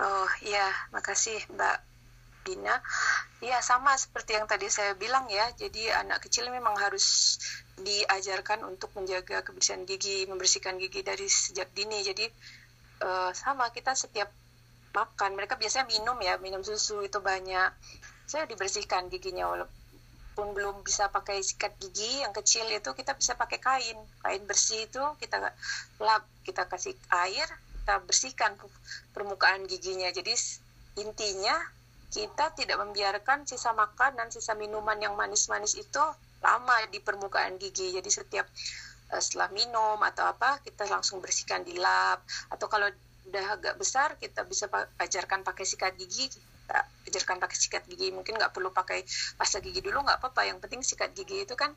Oh 0.00 0.30
iya, 0.40 0.72
makasih 0.96 1.36
Mbak 1.52 1.76
Dina. 2.48 2.80
Iya 3.44 3.60
sama 3.60 3.92
seperti 3.92 4.40
yang 4.40 4.48
tadi 4.48 4.72
saya 4.72 4.96
bilang 4.96 5.28
ya. 5.28 5.44
Jadi 5.60 5.92
anak 5.92 6.24
kecil 6.24 6.48
memang 6.48 6.80
harus 6.80 7.36
diajarkan 7.76 8.64
untuk 8.64 8.88
menjaga 8.96 9.44
kebersihan 9.44 9.84
gigi, 9.84 10.24
membersihkan 10.24 10.80
gigi 10.80 11.04
dari 11.04 11.28
sejak 11.28 11.68
dini. 11.76 12.00
Jadi 12.00 12.24
uh, 13.04 13.36
sama 13.36 13.68
kita 13.68 13.92
setiap 13.92 14.32
makan 14.96 15.36
mereka 15.36 15.60
biasanya 15.60 15.90
minum 15.90 16.16
ya 16.22 16.38
minum 16.38 16.62
susu 16.62 17.02
itu 17.02 17.18
banyak 17.18 17.68
saya 18.24 18.48
dibersihkan 18.48 19.12
giginya 19.12 19.44
walaupun 19.52 20.48
belum 20.56 20.80
bisa 20.82 21.12
pakai 21.12 21.44
sikat 21.44 21.76
gigi 21.76 22.24
yang 22.24 22.32
kecil 22.32 22.64
itu 22.72 22.90
kita 22.96 23.12
bisa 23.14 23.36
pakai 23.36 23.60
kain. 23.60 23.98
Kain 24.24 24.42
bersih 24.48 24.88
itu 24.88 25.02
kita 25.20 25.52
lap 26.00 26.24
kita 26.42 26.64
kasih 26.66 26.96
air 27.12 27.46
kita 27.84 28.00
bersihkan 28.02 28.56
permukaan 29.12 29.68
giginya. 29.68 30.08
Jadi 30.08 30.32
intinya 31.04 31.54
kita 32.08 32.56
tidak 32.56 32.80
membiarkan 32.80 33.44
sisa 33.44 33.76
makanan 33.76 34.32
sisa 34.32 34.56
minuman 34.56 34.96
yang 34.96 35.14
manis-manis 35.14 35.76
itu 35.76 36.04
lama 36.40 36.76
di 36.88 36.98
permukaan 37.04 37.60
gigi. 37.60 37.92
Jadi 37.92 38.08
setiap 38.08 38.48
eh, 39.12 39.20
setelah 39.20 39.52
minum 39.52 40.00
atau 40.00 40.24
apa 40.24 40.64
kita 40.64 40.88
langsung 40.88 41.20
bersihkan 41.20 41.60
di 41.60 41.76
lap. 41.76 42.24
Atau 42.48 42.72
kalau 42.72 42.88
udah 43.28 43.46
agak 43.60 43.74
besar 43.76 44.16
kita 44.16 44.48
bisa 44.48 44.68
ajarkan 45.00 45.44
pakai 45.44 45.64
sikat 45.68 45.92
gigi 46.00 46.32
kita 46.64 46.78
ajarkan 47.08 47.36
pakai 47.38 47.56
sikat 47.56 47.82
gigi. 47.86 48.10
Mungkin 48.10 48.34
nggak 48.40 48.56
perlu 48.56 48.72
pakai 48.72 49.04
pasta 49.36 49.60
gigi 49.60 49.84
dulu 49.84 50.02
nggak 50.02 50.18
apa-apa. 50.18 50.48
Yang 50.48 50.58
penting 50.64 50.80
sikat 50.82 51.12
gigi 51.12 51.44
itu 51.44 51.54
kan 51.54 51.70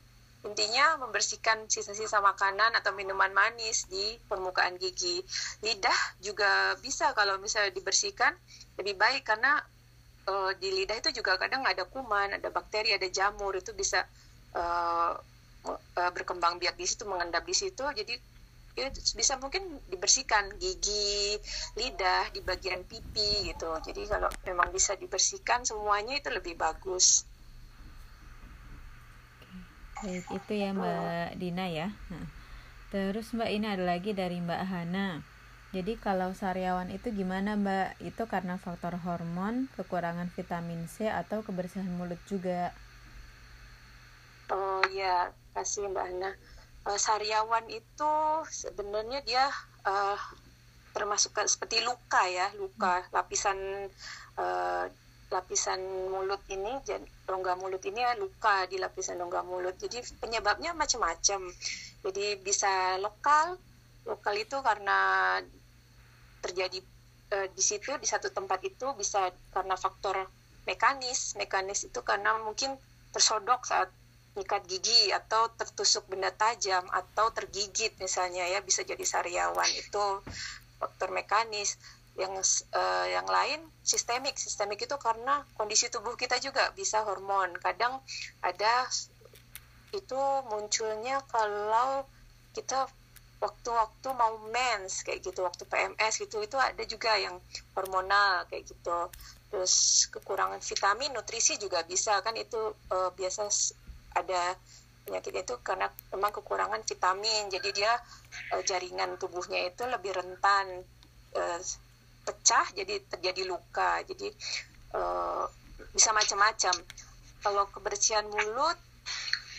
intinya 0.45 1.01
membersihkan 1.01 1.67
sisa-sisa 1.67 2.21
makanan 2.23 2.71
atau 2.77 2.93
minuman 2.95 3.29
manis 3.35 3.85
di 3.91 4.15
permukaan 4.31 4.79
gigi. 4.79 5.21
Lidah 5.61 5.99
juga 6.23 6.77
bisa 6.79 7.11
kalau 7.11 7.35
misalnya 7.41 7.73
dibersihkan 7.75 8.31
lebih 8.79 8.95
baik 8.95 9.27
karena 9.27 9.59
uh, 10.29 10.51
di 10.55 10.71
lidah 10.71 10.97
itu 10.97 11.11
juga 11.11 11.35
kadang 11.35 11.65
ada 11.67 11.83
kuman 11.83 12.37
ada 12.37 12.47
bakteri 12.47 12.95
ada 12.95 13.05
jamur. 13.11 13.51
Itu 13.57 13.75
bisa 13.75 14.07
uh, 14.55 15.13
berkembang 16.15 16.63
biak 16.63 16.79
di 16.79 16.87
situ 16.87 17.03
mengendap 17.03 17.43
di 17.43 17.51
situ. 17.51 17.83
Jadi 17.83 18.36
ya 18.77 18.93
bisa 18.93 19.41
mungkin 19.41 19.81
dibersihkan 19.89 20.53
gigi, 20.61 21.33
lidah 21.73 22.29
di 22.29 22.45
bagian 22.45 22.85
pipi 22.85 23.49
gitu. 23.49 23.73
Jadi 23.81 24.05
kalau 24.05 24.29
memang 24.45 24.69
bisa 24.69 24.93
dibersihkan 24.93 25.65
semuanya 25.65 26.21
itu 26.21 26.29
lebih 26.29 26.53
bagus. 26.53 27.25
Baik, 29.97 30.29
itu 30.29 30.51
ya 30.53 30.77
Mbak 30.77 30.93
oh. 30.93 31.27
Dina 31.41 31.65
ya. 31.73 31.89
Nah, 32.13 32.29
terus 32.93 33.33
Mbak 33.33 33.49
ini 33.49 33.65
ada 33.65 33.81
lagi 33.81 34.13
dari 34.13 34.37
Mbak 34.37 34.61
Hana. 34.69 35.25
Jadi 35.73 35.97
kalau 35.97 36.37
sariawan 36.37 36.93
itu 36.93 37.09
gimana 37.09 37.57
Mbak? 37.57 37.97
Itu 38.05 38.29
karena 38.29 38.61
faktor 38.61 39.01
hormon, 39.01 39.73
kekurangan 39.73 40.29
vitamin 40.37 40.85
C 40.85 41.09
atau 41.09 41.41
kebersihan 41.41 41.89
mulut 41.97 42.21
juga? 42.29 42.77
Oh 44.53 44.85
ya, 44.93 45.33
kasih 45.57 45.89
Mbak 45.89 46.05
Hana 46.13 46.31
uh, 46.87 46.99
sariawan 46.99 47.67
itu 47.67 48.13
sebenarnya 48.47 49.19
dia 49.27 49.45
uh, 49.83 50.17
termasuk 50.95 51.35
seperti 51.45 51.83
luka 51.83 52.23
ya 52.25 52.49
luka. 52.55 53.05
Lapisan 53.11 53.59
uh, 54.39 54.85
lapisan 55.27 55.83
mulut 56.07 56.39
ini 56.47 56.79
rongga 57.27 57.59
mulut 57.59 57.83
ini 57.83 57.99
ya 57.99 58.15
luka 58.15 58.65
di 58.71 58.79
lapisan 58.79 59.19
rongga 59.19 59.43
mulut. 59.43 59.75
Jadi 59.75 59.99
penyebabnya 60.17 60.71
macam-macam. 60.71 61.51
Jadi 62.07 62.25
bisa 62.39 62.95
lokal 63.03 63.59
lokal 64.07 64.35
itu 64.39 64.55
karena 64.63 64.99
terjadi 66.39 66.79
uh, 67.35 67.47
di 67.51 67.63
situ 67.63 67.91
di 67.99 68.07
satu 68.07 68.31
tempat 68.31 68.63
itu 68.63 68.87
bisa 68.95 69.29
karena 69.51 69.75
faktor 69.75 70.31
mekanis. 70.63 71.35
Mekanis 71.35 71.91
itu 71.91 71.99
karena 72.01 72.39
mungkin 72.39 72.79
tersodok 73.11 73.67
saat 73.67 73.91
nyikat 74.37 74.63
gigi 74.69 75.09
atau 75.09 75.49
tertusuk 75.57 76.05
benda 76.05 76.29
tajam 76.29 76.85
atau 76.93 77.33
tergigit 77.33 77.97
misalnya 77.97 78.45
ya 78.45 78.61
bisa 78.61 78.85
jadi 78.85 79.01
sariawan. 79.01 79.67
Itu 79.73 80.21
faktor 80.77 81.09
mekanis. 81.11 81.75
Yang 82.17 82.65
uh, 82.73 83.05
yang 83.09 83.29
lain 83.29 83.61
sistemik. 83.85 84.37
Sistemik 84.37 84.81
itu 84.81 84.97
karena 84.97 85.45
kondisi 85.53 85.89
tubuh 85.89 86.17
kita 86.17 86.37
juga 86.41 86.69
bisa 86.73 87.05
hormon. 87.05 87.53
Kadang 87.61 88.01
ada 88.41 88.85
itu 89.93 90.21
munculnya 90.49 91.21
kalau 91.29 92.05
kita 92.57 92.89
waktu-waktu 93.37 94.09
mau 94.17 94.33
mens 94.49 95.05
kayak 95.05 95.29
gitu. 95.29 95.45
Waktu 95.45 95.69
PMS 95.69 96.13
gitu 96.25 96.41
itu 96.41 96.57
ada 96.57 96.81
juga 96.89 97.13
yang 97.21 97.37
hormonal 97.77 98.49
kayak 98.49 98.65
gitu. 98.65 99.13
Terus 99.53 100.05
kekurangan 100.09 100.57
vitamin 100.57 101.13
nutrisi 101.13 101.61
juga 101.61 101.85
bisa. 101.85 102.17
Kan 102.25 102.33
itu 102.33 102.57
uh, 102.89 103.13
biasa 103.13 103.45
ada 104.17 104.57
penyakit 105.07 105.33
itu 105.47 105.55
karena 105.63 105.87
memang 106.11 106.35
kekurangan 106.35 106.83
vitamin. 106.83 107.47
Jadi 107.47 107.69
dia 107.71 107.95
uh, 108.51 108.63
jaringan 108.65 109.15
tubuhnya 109.15 109.71
itu 109.71 109.87
lebih 109.87 110.11
rentan 110.11 110.83
uh, 111.37 111.59
pecah 112.27 112.67
jadi 112.75 112.99
terjadi 113.07 113.47
luka. 113.47 114.03
Jadi 114.03 114.27
uh, 114.97 115.47
bisa 115.95 116.11
macam-macam. 116.11 116.75
Kalau 117.39 117.63
kebersihan 117.71 118.27
mulut 118.27 118.75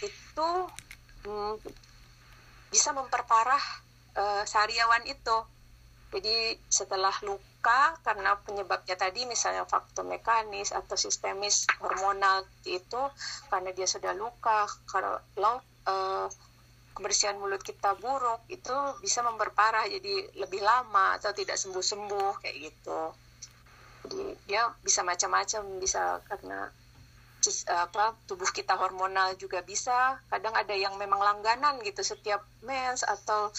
itu 0.05 0.51
hmm, 1.25 1.55
bisa 2.69 2.93
memperparah 2.93 3.65
uh, 4.21 4.43
sariawan 4.45 5.09
itu. 5.09 5.39
Jadi 6.13 6.61
setelah 6.69 7.13
luka 7.25 7.48
karena 8.07 8.39
penyebabnya 8.39 8.95
tadi 8.95 9.27
misalnya 9.27 9.67
faktor 9.67 10.07
mekanis 10.07 10.71
atau 10.71 10.95
sistemis 10.95 11.67
hormonal 11.83 12.47
itu 12.65 13.03
karena 13.51 13.75
dia 13.75 13.85
sudah 13.85 14.15
luka 14.15 14.65
kalau 14.87 15.19
uh, 15.91 16.27
kebersihan 16.99 17.39
mulut 17.39 17.63
kita 17.63 17.95
buruk 17.99 18.43
itu 18.51 18.75
bisa 18.99 19.23
memperparah 19.23 19.87
jadi 19.87 20.35
lebih 20.39 20.59
lama 20.63 21.15
atau 21.15 21.31
tidak 21.31 21.55
sembuh-sembuh 21.55 22.43
kayak 22.43 22.57
gitu. 22.59 23.01
Jadi 24.03 24.23
dia 24.51 24.67
bisa 24.83 25.07
macam-macam 25.07 25.79
bisa 25.79 26.19
karena 26.27 26.67
apa 27.71 28.19
tubuh 28.27 28.51
kita 28.51 28.75
hormonal 28.75 29.39
juga 29.39 29.63
bisa 29.63 30.19
kadang 30.27 30.53
ada 30.59 30.75
yang 30.75 30.99
memang 30.99 31.23
langganan 31.23 31.79
gitu 31.87 32.03
setiap 32.03 32.43
mens 32.67 33.07
atau 33.07 33.55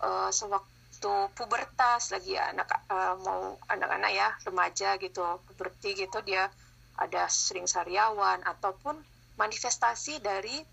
uh, 0.00 0.30
sewaktu 0.30 0.73
waktu 1.04 1.36
pubertas 1.36 2.16
lagi 2.16 2.32
ya 2.32 2.48
anak 2.48 2.64
uh, 2.88 3.12
mau 3.20 3.60
anak-anak 3.68 4.08
ya 4.08 4.28
remaja 4.48 4.96
gitu 4.96 5.20
puberti 5.44 5.92
gitu 5.92 6.24
dia 6.24 6.48
ada 6.96 7.28
sering 7.28 7.68
sariawan 7.68 8.40
ataupun 8.40 8.96
manifestasi 9.36 10.24
dari 10.24 10.64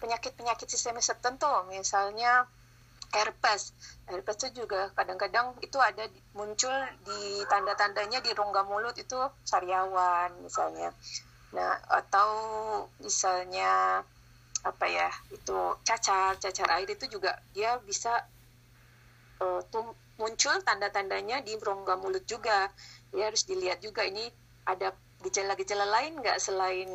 penyakit-penyakit 0.00 0.64
sistemis 0.72 1.04
tertentu 1.04 1.52
misalnya 1.68 2.48
herpes. 3.12 3.76
Herpes 4.08 4.40
itu 4.40 4.64
juga 4.64 4.88
kadang-kadang 4.96 5.52
itu 5.60 5.76
ada 5.76 6.08
muncul 6.32 6.72
di 7.04 7.44
tanda-tandanya 7.44 8.24
di 8.24 8.32
rongga 8.32 8.64
mulut 8.64 8.96
itu 8.96 9.20
sariawan 9.44 10.32
misalnya. 10.40 10.96
Nah 11.52 11.76
atau 11.92 12.28
misalnya 13.04 14.00
apa 14.64 14.86
ya 14.88 15.12
itu 15.28 15.76
cacar 15.84 16.40
cacar 16.40 16.68
air 16.80 16.88
itu 16.88 17.04
juga 17.04 17.36
dia 17.52 17.76
bisa 17.84 18.24
uh, 19.42 19.60
muncul 20.16 20.56
tanda-tandanya 20.62 21.42
di 21.42 21.58
rongga 21.58 21.98
mulut 21.98 22.22
juga. 22.24 22.70
Ya 23.10 23.28
harus 23.28 23.42
dilihat 23.44 23.82
juga 23.82 24.06
ini 24.06 24.30
ada 24.64 24.94
gejala-gejala 25.22 25.86
lain 25.90 26.22
nggak 26.22 26.38
selain 26.38 26.88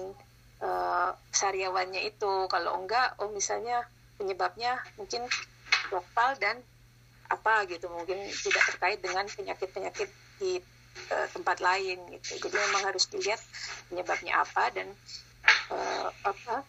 uh, 0.63 1.11
sariawannya 1.35 2.07
itu. 2.07 2.47
Kalau 2.47 2.79
enggak 2.79 3.19
oh 3.19 3.29
misalnya 3.29 3.83
penyebabnya 4.15 4.79
mungkin 4.95 5.27
lokal 5.91 6.39
dan 6.39 6.63
apa 7.27 7.67
gitu. 7.67 7.91
Mungkin 7.91 8.17
tidak 8.31 8.63
terkait 8.73 8.99
dengan 9.03 9.27
penyakit-penyakit 9.27 10.09
di 10.39 10.63
uh, 11.11 11.27
tempat 11.35 11.59
lain 11.59 11.99
gitu. 12.15 12.47
Jadi 12.47 12.55
memang 12.55 12.83
harus 12.87 13.05
dilihat 13.11 13.41
penyebabnya 13.91 14.41
apa 14.41 14.71
dan 14.71 14.87
uh, 15.69 16.09
apa 16.23 16.63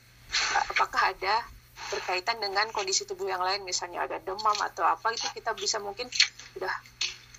apakah 0.68 1.02
ada 1.14 1.40
berkaitan 1.88 2.36
dengan 2.42 2.68
kondisi 2.74 3.08
tubuh 3.08 3.30
yang 3.30 3.40
lain 3.40 3.64
misalnya 3.64 4.04
ada 4.04 4.20
demam 4.20 4.56
atau 4.60 4.84
apa 4.84 5.14
itu 5.14 5.24
kita 5.32 5.56
bisa 5.56 5.80
mungkin 5.80 6.10
sudah 6.52 6.74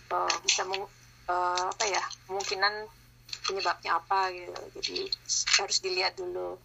uh, 0.10 0.36
bisa 0.42 0.66
meng, 0.66 0.84
uh, 1.30 1.64
apa 1.70 1.86
ya 1.86 2.04
kemungkinan 2.26 2.74
penyebabnya 3.46 3.98
apa 3.98 4.34
gitu. 4.34 4.62
Jadi 4.82 4.98
harus 5.62 5.78
dilihat 5.82 6.14
dulu. 6.18 6.58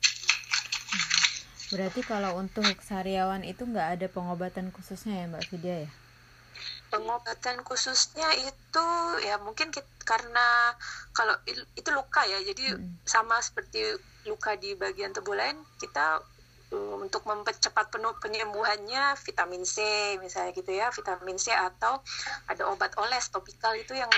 Berarti 1.73 2.01
kalau 2.05 2.39
untuk 2.39 2.65
sariawan 2.85 3.43
itu 3.43 3.65
nggak 3.65 3.99
ada 3.99 4.07
pengobatan 4.07 4.71
khususnya 4.71 5.25
ya 5.25 5.27
mbak 5.27 5.45
Vidya 5.49 5.77
ya? 5.89 5.91
Pengobatan 6.93 7.67
khususnya 7.67 8.29
itu 8.39 8.87
ya 9.27 9.41
mungkin 9.43 9.75
kita, 9.75 9.89
karena 10.07 10.77
kalau 11.17 11.35
itu 11.75 11.89
luka 11.91 12.23
ya. 12.29 12.39
Jadi 12.45 12.77
hmm. 12.77 13.03
sama 13.09 13.41
seperti 13.41 13.97
luka 14.29 14.55
di 14.55 14.77
bagian 14.79 15.11
tubuh 15.11 15.35
lain 15.35 15.57
kita 15.81 16.23
untuk 16.99 17.27
mempercepat 17.29 17.95
penuh 17.95 18.15
penyembuhannya 18.19 19.15
vitamin 19.23 19.63
C 19.63 19.81
misalnya 20.19 20.51
gitu 20.57 20.73
ya 20.73 20.91
vitamin 20.91 21.39
C 21.39 21.53
atau 21.55 22.01
ada 22.51 22.69
obat 22.71 22.95
oles 23.01 23.31
topikal 23.31 23.75
itu 23.79 23.95
yang 23.95 24.11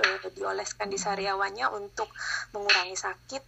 uh, 0.00 0.18
dioleskan 0.34 0.90
di 0.90 0.98
sariawannya 0.98 1.66
untuk 1.72 2.08
mengurangi 2.56 2.96
sakit. 2.96 3.42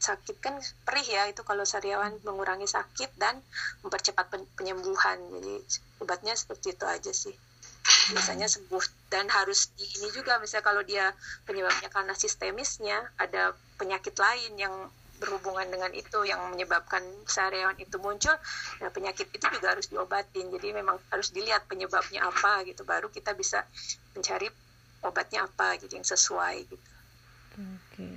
Sakit 0.00 0.36
kan 0.40 0.56
perih 0.88 1.04
ya 1.04 1.22
itu 1.28 1.44
kalau 1.44 1.68
sariawan 1.68 2.16
mengurangi 2.24 2.64
sakit 2.64 3.20
dan 3.20 3.36
mempercepat 3.84 4.32
penyembuhan. 4.56 5.20
Jadi 5.20 5.54
obatnya 6.00 6.32
seperti 6.32 6.72
itu 6.72 6.84
aja 6.88 7.12
sih. 7.12 7.36
Biasanya 8.12 8.48
sembuh 8.48 9.12
dan 9.12 9.28
harus 9.28 9.72
di 9.76 9.84
ini 10.00 10.08
juga 10.12 10.40
misalnya 10.40 10.64
kalau 10.64 10.82
dia 10.84 11.12
penyebabnya 11.44 11.92
karena 11.92 12.16
sistemisnya 12.16 12.96
ada 13.20 13.52
penyakit 13.76 14.16
lain 14.16 14.56
yang 14.56 14.74
berhubungan 15.20 15.68
dengan 15.68 15.92
itu 15.92 16.24
yang 16.24 16.40
menyebabkan 16.48 17.04
sariawan 17.28 17.76
itu 17.76 18.00
muncul 18.00 18.32
nah 18.80 18.90
penyakit 18.90 19.28
itu 19.30 19.44
juga 19.44 19.76
harus 19.76 19.86
diobatin 19.92 20.48
jadi 20.48 20.72
memang 20.72 20.96
harus 21.12 21.30
dilihat 21.30 21.68
penyebabnya 21.68 22.24
apa 22.24 22.64
gitu 22.64 22.82
baru 22.88 23.12
kita 23.12 23.36
bisa 23.36 23.62
mencari 24.16 24.48
obatnya 25.04 25.44
apa 25.44 25.76
gitu 25.78 25.92
yang 25.92 26.08
sesuai 26.08 26.56
gitu 26.64 26.88
oke 27.60 27.78
okay. 27.92 28.16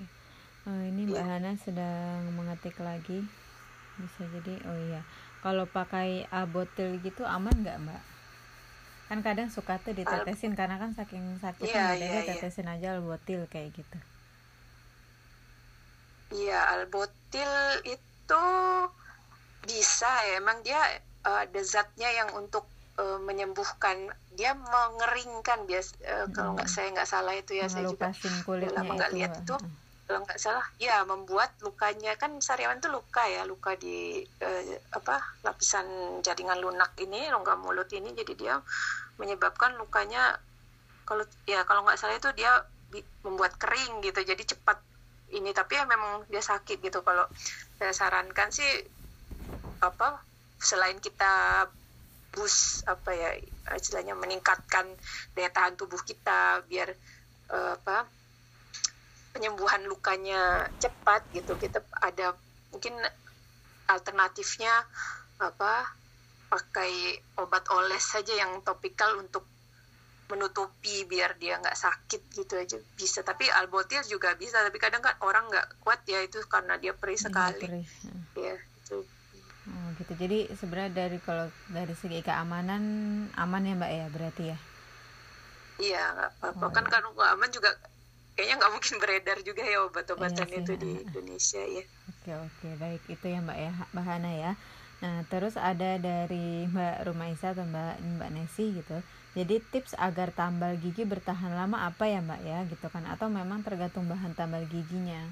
oh, 0.72 0.82
ini 0.82 1.12
mbak 1.12 1.20
ya. 1.20 1.28
Hana 1.28 1.52
sedang 1.60 2.32
mengetik 2.34 2.80
lagi 2.80 3.22
bisa 4.00 4.24
jadi 4.39 4.58
oh 4.66 4.78
iya 4.89 5.02
kalau 5.44 5.68
pakai 5.68 6.24
abotil 6.32 6.98
gitu 7.04 7.28
aman 7.28 7.54
nggak 7.54 7.78
mbak 7.84 8.04
kan 9.12 9.20
kadang 9.20 9.52
suka 9.52 9.78
tuh 9.84 9.94
ditetesin 9.94 10.56
Al 10.56 10.58
karena 10.58 10.76
kan 10.80 10.96
saking 10.96 11.38
sakitnya 11.38 11.76
yeah, 11.76 11.92
yeah, 11.94 12.24
yeah. 12.24 12.39
tetesin 12.39 12.66
aja 12.72 12.98
albotil 12.98 13.46
kayak 13.52 13.76
gitu 13.76 14.00
Iya, 16.34 16.60
albotil 16.74 17.54
itu 17.86 18.46
bisa 19.63 20.12
ya. 20.28 20.41
Emang 20.41 20.65
dia 20.65 20.82
uh, 21.30 21.46
ada 21.46 21.62
zatnya 21.62 22.10
yang 22.10 22.34
untuk 22.34 22.65
uh, 22.98 23.22
menyembuhkan. 23.22 24.10
Dia 24.34 24.58
mengeringkan 24.58 25.69
bias 25.69 25.93
uh, 26.02 26.26
hmm. 26.26 26.34
kalau 26.34 26.58
nggak 26.58 26.69
saya 26.69 26.89
nggak 26.89 27.10
salah 27.10 27.34
itu 27.38 27.54
ya 27.54 27.69
saya 27.69 27.86
juga 27.86 28.10
lama 28.50 28.91
nggak 28.98 29.13
lihat 29.13 29.46
itu. 29.46 29.56
Kalau 30.04 30.19
nggak 30.28 30.36
salah, 30.36 30.67
ya 30.84 31.08
membuat 31.08 31.56
lukanya 31.63 32.19
kan 32.19 32.36
sariawan 32.43 32.76
itu 32.76 32.91
luka 32.91 33.24
ya, 33.24 33.48
luka 33.48 33.80
di 33.80 34.19
uh, 34.43 34.63
apa 34.91 35.15
lapisan 35.48 36.19
jaringan 36.19 36.60
lunak 36.60 36.91
ini, 37.00 37.24
rongga 37.32 37.56
mulut 37.56 37.88
ini, 37.96 38.12
jadi 38.12 38.34
dia 38.36 38.56
menyebabkan 39.15 39.80
lukanya 39.80 40.36
kalau 41.08 41.24
ya 41.48 41.63
kalau 41.63 41.88
nggak 41.88 41.96
salah 41.96 42.19
itu 42.19 42.28
dia 42.36 42.52
membuat 43.24 43.56
kering 43.56 44.04
gitu, 44.04 44.28
jadi 44.28 44.43
cepat 44.43 44.76
ini 45.34 45.50
tapi 45.52 45.78
ya 45.78 45.86
memang 45.89 46.30
dia 46.30 46.41
sakit 46.41 46.78
gitu. 46.80 47.02
Kalau 47.02 47.26
saya 47.78 47.93
sarankan 47.93 48.50
sih 48.54 48.69
apa 49.84 50.22
selain 50.62 50.98
kita 51.02 51.65
bus 52.34 52.82
apa 52.89 53.13
ya 53.13 53.30
istilahnya 53.78 54.17
meningkatkan 54.17 54.89
daya 55.38 55.50
tahan 55.54 55.78
tubuh 55.78 56.02
kita 56.02 56.65
biar 56.65 56.89
uh, 57.54 57.78
apa 57.78 58.10
penyembuhan 59.34 59.86
lukanya 59.86 60.69
cepat 60.78 61.30
gitu. 61.34 61.58
Kita 61.58 61.82
ada 62.02 62.34
mungkin 62.74 62.98
alternatifnya 63.89 64.72
apa 65.41 65.89
pakai 66.49 67.18
obat 67.41 67.66
oles 67.74 68.05
saja 68.05 68.34
yang 68.38 68.62
topikal 68.62 69.18
untuk 69.18 69.53
menutupi 70.34 71.05
biar 71.05 71.38
dia 71.38 71.61
nggak 71.61 71.77
sakit 71.77 72.21
gitu 72.34 72.57
aja. 72.57 72.81
Bisa 72.97 73.21
tapi 73.21 73.45
albotil 73.53 74.01
juga 74.09 74.34
bisa 74.34 74.57
tapi 74.65 74.81
kadang 74.81 75.05
kan 75.05 75.13
orang 75.21 75.45
nggak 75.53 75.77
kuat 75.86 76.01
ya 76.09 76.25
itu 76.25 76.41
karena 76.49 76.81
dia 76.81 76.97
perih 76.97 77.13
iya, 77.13 77.25
sekali. 77.29 77.61
perih. 77.61 77.88
ya 78.34 78.55
itu 78.57 78.97
oh, 79.69 79.88
gitu. 80.01 80.13
Jadi 80.17 80.49
sebenarnya 80.57 80.91
dari 81.05 81.17
kalau 81.21 81.45
dari 81.69 81.93
segi 81.93 82.25
keamanan 82.25 82.84
aman 83.38 83.61
ya 83.61 83.73
mbak 83.77 83.91
ya 83.93 84.05
berarti 84.09 84.43
ya? 84.49 84.57
Iya 85.77 86.03
nggak 86.17 86.29
apa-apa. 86.41 86.65
Oh, 86.65 86.71
kan 86.73 86.86
kalau 86.89 87.09
nggak 87.13 87.29
aman 87.38 87.49
juga 87.53 87.69
kayaknya 88.34 88.55
nggak 88.57 88.73
mungkin 88.73 88.95
beredar 88.97 89.38
juga 89.45 89.61
ya 89.61 89.77
obat-obatan 89.86 90.47
iya 90.49 90.59
itu 90.65 90.73
di 90.81 90.91
Indonesia 91.05 91.61
ya. 91.61 91.84
Oke 92.09 92.31
oke. 92.34 92.67
Baik 92.81 93.03
itu 93.05 93.25
ya 93.29 93.39
mbak 93.45 93.57
ya 93.61 93.71
bahana 93.93 94.31
ya. 94.34 94.51
Nah 95.05 95.21
terus 95.29 95.53
ada 95.61 96.01
dari 96.01 96.65
mbak 96.65 97.05
Rumaisa 97.05 97.53
atau 97.53 97.65
mbak 97.69 98.01
mbak 98.01 98.29
Nesi 98.34 98.73
gitu 98.73 98.97
jadi 99.34 99.57
tips 99.73 99.97
agar 99.97 100.29
tambal 100.29 100.77
gigi 100.77 101.09
bertahan 101.09 101.57
lama 101.57 101.89
apa 101.89 102.05
ya 102.05 102.21
mbak 102.21 102.41
ya 102.45 102.61
gitu 102.69 102.86
kan? 102.93 103.01
Atau 103.09 103.34
memang 103.34 103.65
tergantung 103.65 104.05
bahan 104.05 104.38
tambal 104.38 104.61
giginya? 104.69 105.25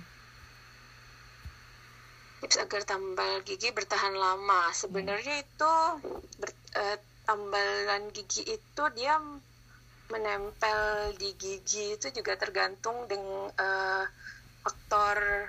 Tips 2.42 2.58
agar 2.58 2.82
tambal 2.82 3.46
gigi 3.46 3.70
bertahan 3.70 4.18
lama. 4.18 4.74
Sebenarnya 4.74 5.38
hmm. 5.38 5.46
itu 5.46 5.74
ber, 6.42 6.50
uh, 6.82 6.98
tambalan 7.30 8.10
gigi 8.10 8.42
itu 8.50 8.84
dia 8.98 9.22
menempel 10.10 11.14
di 11.22 11.38
gigi 11.38 11.94
itu 11.94 12.10
juga 12.10 12.36
tergantung 12.42 13.06
dengan 13.06 13.54
uh, 13.54 14.06
faktor 14.66 15.46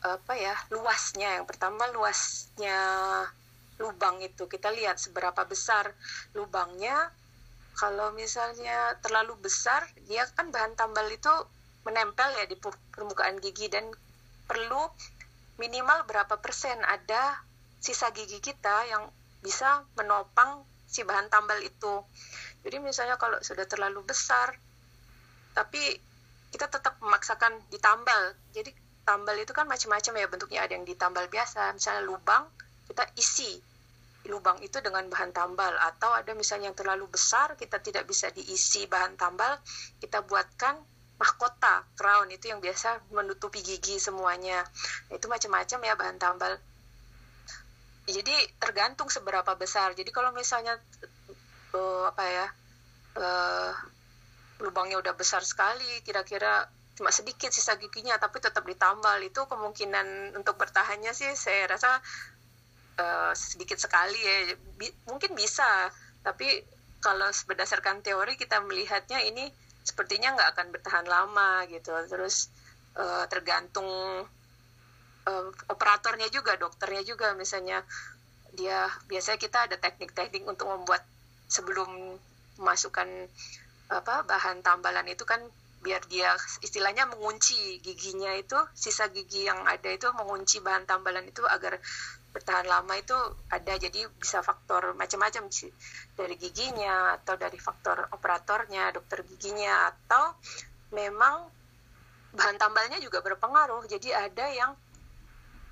apa 0.00 0.32
ya 0.32 0.56
luasnya. 0.72 1.44
Yang 1.44 1.46
pertama 1.52 1.92
luasnya 1.92 2.80
lubang 3.76 4.16
itu. 4.24 4.48
Kita 4.48 4.72
lihat 4.72 4.96
seberapa 4.96 5.44
besar 5.44 5.92
lubangnya 6.32 7.19
kalau 7.80 8.12
misalnya 8.12 9.00
terlalu 9.00 9.40
besar 9.40 9.80
dia 10.04 10.28
kan 10.36 10.52
bahan 10.52 10.76
tambal 10.76 11.08
itu 11.08 11.32
menempel 11.88 12.28
ya 12.36 12.44
di 12.44 12.60
permukaan 12.92 13.40
gigi 13.40 13.72
dan 13.72 13.88
perlu 14.44 14.84
minimal 15.56 16.04
berapa 16.04 16.36
persen 16.44 16.76
ada 16.84 17.40
sisa 17.80 18.12
gigi 18.12 18.44
kita 18.44 18.84
yang 18.84 19.08
bisa 19.40 19.88
menopang 19.96 20.60
si 20.84 21.00
bahan 21.06 21.32
tambal 21.32 21.56
itu. 21.64 22.04
Jadi 22.60 22.76
misalnya 22.84 23.16
kalau 23.16 23.40
sudah 23.40 23.64
terlalu 23.64 24.04
besar, 24.04 24.52
tapi 25.56 25.80
kita 26.52 26.68
tetap 26.68 27.00
memaksakan 27.00 27.56
ditambal. 27.72 28.36
Jadi 28.52 28.76
tambal 29.08 29.38
itu 29.40 29.56
kan 29.56 29.64
macam-macam 29.64 30.12
ya 30.20 30.26
bentuknya. 30.28 30.60
Ada 30.68 30.76
yang 30.76 30.84
ditambal 30.84 31.30
biasa, 31.32 31.72
misalnya 31.72 32.04
lubang, 32.04 32.44
kita 32.90 33.08
isi 33.16 33.62
lubang 34.28 34.60
itu 34.60 34.82
dengan 34.84 35.06
bahan 35.08 35.32
tambal. 35.32 35.72
Atau 35.80 36.12
ada 36.12 36.32
misalnya 36.36 36.68
yang 36.72 36.76
terlalu 36.76 37.08
besar, 37.08 37.56
kita 37.56 37.80
tidak 37.80 38.04
bisa 38.04 38.28
diisi 38.34 38.84
bahan 38.84 39.16
tambal, 39.16 39.56
kita 40.02 40.20
buatkan 40.26 40.76
mahkota 41.16 41.86
crown. 41.96 42.28
Itu 42.28 42.52
yang 42.52 42.60
biasa 42.60 43.12
menutupi 43.14 43.64
gigi 43.64 43.96
semuanya. 43.96 44.60
Nah, 45.08 45.14
itu 45.16 45.26
macam-macam 45.30 45.78
ya 45.80 45.94
bahan 45.96 46.18
tambal. 46.20 46.52
Jadi 48.10 48.34
tergantung 48.58 49.08
seberapa 49.08 49.54
besar. 49.54 49.94
Jadi 49.94 50.10
kalau 50.10 50.34
misalnya 50.34 50.76
uh, 51.72 52.10
apa 52.10 52.24
ya 52.26 52.46
uh, 53.16 53.72
lubangnya 54.60 55.00
udah 55.00 55.14
besar 55.16 55.40
sekali 55.40 56.04
kira-kira 56.04 56.68
cuma 57.00 57.08
sedikit 57.08 57.48
sisa 57.48 57.80
giginya 57.80 58.20
tapi 58.20 58.44
tetap 58.44 58.60
ditambal 58.60 59.16
itu 59.24 59.40
kemungkinan 59.48 60.36
untuk 60.36 60.60
bertahannya 60.60 61.16
sih 61.16 61.32
saya 61.32 61.64
rasa 61.64 61.96
uh, 63.00 63.32
sedikit 63.32 63.80
sekali 63.80 64.20
ya. 64.20 64.36
Bi 64.76 64.92
mungkin 65.08 65.32
bisa 65.32 65.88
tapi 66.20 66.60
kalau 67.00 67.32
berdasarkan 67.48 68.04
teori 68.04 68.36
kita 68.36 68.60
melihatnya 68.60 69.24
ini 69.24 69.48
sepertinya 69.80 70.36
nggak 70.36 70.50
akan 70.52 70.66
bertahan 70.76 71.06
lama 71.08 71.64
gitu. 71.72 71.96
Terus 72.06 72.52
uh, 73.00 73.24
tergantung 73.32 73.88
uh, 75.24 75.46
operatornya 75.72 76.28
juga 76.28 76.60
dokternya 76.60 77.02
juga. 77.08 77.32
Misalnya 77.32 77.80
dia 78.52 78.90
biasanya 79.08 79.38
kita 79.40 79.58
ada 79.70 79.76
teknik-teknik 79.80 80.44
untuk 80.44 80.68
membuat 80.68 81.00
sebelum 81.48 82.20
masukkan 82.60 83.08
apa 83.90 84.22
bahan 84.22 84.62
tambalan 84.62 85.08
itu 85.10 85.26
kan 85.26 85.40
biar 85.80 86.04
dia 86.12 86.36
istilahnya 86.60 87.08
mengunci 87.08 87.80
giginya 87.80 88.36
itu 88.36 88.54
sisa 88.76 89.08
gigi 89.08 89.48
yang 89.48 89.64
ada 89.64 89.88
itu 89.88 90.06
mengunci 90.12 90.60
bahan 90.60 90.84
tambalan 90.84 91.24
itu 91.24 91.40
agar 91.48 91.80
bertahan 92.30 92.66
lama 92.66 92.94
itu 92.94 93.14
ada 93.50 93.74
jadi 93.74 94.06
bisa 94.14 94.38
faktor 94.40 94.94
macam-macam 94.94 95.50
dari 96.14 96.34
giginya 96.38 97.18
atau 97.18 97.34
dari 97.34 97.58
faktor 97.58 98.06
operatornya 98.14 98.94
dokter 98.94 99.26
giginya 99.26 99.90
atau 99.90 100.38
memang 100.94 101.50
bahan 102.34 102.56
tambalnya 102.58 103.02
juga 103.02 103.18
berpengaruh. 103.22 103.82
Jadi 103.90 104.14
ada 104.14 104.46
yang 104.50 104.70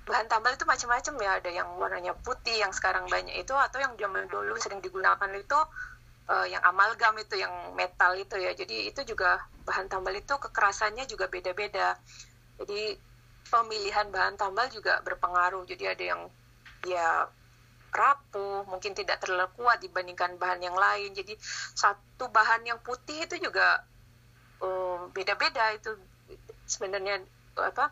bahan 0.03 0.27
tambal 0.27 0.51
itu 0.55 0.67
macam-macam 0.67 1.13
ya. 1.23 1.31
Ada 1.39 1.49
yang 1.53 1.69
warnanya 1.79 2.13
putih 2.19 2.59
yang 2.59 2.75
sekarang 2.75 3.07
banyak 3.07 3.39
itu 3.39 3.55
atau 3.55 3.79
yang 3.79 3.95
zaman 3.95 4.27
dulu 4.27 4.55
sering 4.59 4.83
digunakan 4.83 5.31
itu 5.31 5.59
uh, 6.27 6.47
yang 6.49 6.63
amalgam 6.67 7.15
itu 7.15 7.39
yang 7.39 7.53
metal 7.75 8.11
itu 8.19 8.35
ya. 8.35 8.51
Jadi 8.51 8.91
itu 8.91 9.01
juga 9.07 9.39
bahan 9.63 9.87
tambal 9.87 10.15
itu 10.15 10.35
kekerasannya 10.35 11.07
juga 11.07 11.31
beda-beda. 11.31 11.95
Jadi 12.59 12.99
pemilihan 13.47 14.11
bahan 14.11 14.35
tambal 14.35 14.67
juga 14.67 14.99
berpengaruh. 15.05 15.63
Jadi 15.63 15.83
ada 15.87 16.03
yang 16.03 16.21
ya 16.85 17.27
rapuh, 17.89 18.69
mungkin 18.69 18.93
tidak 18.93 19.19
terlalu 19.21 19.49
kuat 19.57 19.81
dibandingkan 19.81 20.37
bahan 20.37 20.61
yang 20.61 20.77
lain. 20.77 21.11
Jadi 21.13 21.33
satu 21.73 22.29
bahan 22.29 22.65
yang 22.65 22.79
putih 22.85 23.25
itu 23.25 23.41
juga 23.41 23.81
um, 24.61 25.09
beda-beda 25.11 25.73
itu 25.73 25.91
sebenarnya 26.69 27.19
apa 27.57 27.89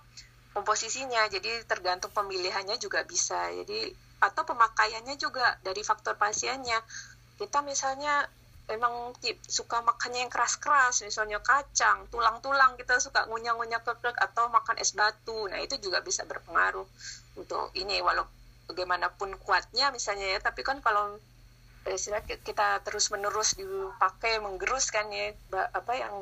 komposisinya. 0.53 1.25
Jadi 1.27 1.65
tergantung 1.65 2.13
pemilihannya 2.13 2.77
juga 2.77 3.01
bisa. 3.03 3.49
Jadi 3.51 3.89
atau 4.17 4.43
pemakaiannya 4.45 5.17
juga 5.17 5.57
dari 5.61 5.81
faktor 5.81 6.17
pasiennya. 6.17 6.77
Kita 7.37 7.61
misalnya 7.61 8.25
emang 8.67 9.13
suka 9.47 9.79
makannya 9.79 10.27
yang 10.27 10.31
keras-keras, 10.33 10.99
misalnya 11.05 11.39
kacang, 11.39 12.03
tulang-tulang 12.11 12.75
kita 12.75 12.99
suka 12.99 13.23
ngunyah-ngunyah 13.31 13.79
kekrek 13.79 14.17
atau 14.19 14.51
makan 14.51 14.75
es 14.81 14.91
batu. 14.91 15.47
Nah, 15.47 15.61
itu 15.63 15.79
juga 15.79 16.03
bisa 16.03 16.27
berpengaruh 16.27 16.83
untuk 17.39 17.71
ini 17.79 18.01
walaupun 18.03 18.36
bagaimanapun 18.67 19.39
kuatnya 19.41 19.89
misalnya 19.95 20.37
ya 20.37 20.39
tapi 20.43 20.61
kan 20.61 20.83
kalau 20.83 21.15
istilah 21.87 22.19
kita 22.23 22.83
terus 22.83 23.07
menerus 23.15 23.55
dipakai 23.55 24.43
menggerus 24.43 24.91
kan 24.91 25.07
ya 25.07 25.31
apa 25.71 25.93
yang 25.95 26.19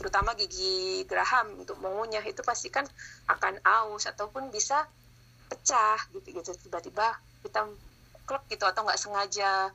terutama 0.00 0.32
gigi 0.32 1.04
geraham 1.04 1.52
untuk 1.60 1.76
mengunyah 1.84 2.24
itu 2.24 2.40
pasti 2.40 2.72
kan 2.72 2.88
akan 3.28 3.60
aus 3.60 4.08
ataupun 4.08 4.48
bisa 4.48 4.88
pecah 5.52 6.00
gitu 6.16 6.40
gitu. 6.40 6.50
Tiba-tiba 6.66 7.12
kita 7.44 7.68
klek 8.26 8.44
gitu 8.50 8.64
atau 8.64 8.82
nggak 8.88 8.98
sengaja 8.98 9.70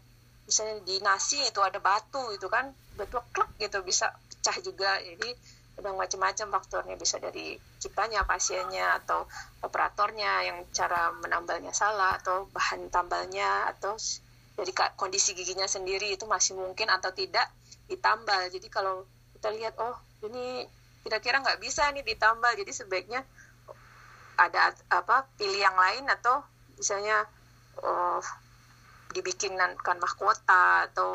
misalnya 0.50 0.76
di 0.84 0.98
nasi 1.00 1.40
itu 1.46 1.62
ada 1.62 1.78
batu 1.80 2.34
itu 2.34 2.50
kan 2.50 2.74
betul 2.98 3.22
klek 3.32 3.52
gitu 3.62 3.86
bisa 3.86 4.10
pecah 4.10 4.58
juga. 4.60 4.98
Jadi 5.00 5.30
ada 5.78 5.92
macam-macam 5.96 6.48
faktornya. 6.60 6.96
Bisa 7.00 7.22
dari 7.22 7.56
kitanya 7.80 8.28
pasiennya 8.28 9.00
atau 9.04 9.28
operatornya 9.64 10.48
yang 10.48 10.58
cara 10.74 11.14
menambalnya 11.20 11.72
salah 11.72 12.18
atau 12.20 12.50
bahan 12.52 12.92
tambalnya 12.92 13.72
atau 13.72 13.96
dari 14.56 14.72
kondisi 15.00 15.32
giginya 15.32 15.66
sendiri 15.66 16.12
itu 16.14 16.28
masih 16.28 16.60
mungkin 16.60 16.92
atau 16.92 17.16
tidak 17.16 17.48
ditambal. 17.88 18.48
Jadi 18.52 18.68
kalau 18.68 19.08
kita 19.38 19.50
lihat 19.58 19.74
oh 19.82 19.98
ini 20.22 20.68
kira-kira 21.02 21.42
nggak 21.42 21.58
bisa 21.58 21.90
nih 21.90 22.06
ditambal 22.06 22.54
jadi 22.54 22.70
sebaiknya 22.70 23.26
ada 24.38 24.74
apa 24.90 25.26
pilih 25.38 25.58
yang 25.58 25.74
lain 25.74 26.06
atau 26.10 26.46
misalnya 26.78 27.26
oh, 27.82 28.22
dibikinkan 29.14 29.78
mahkota 29.98 30.88
atau 30.90 31.14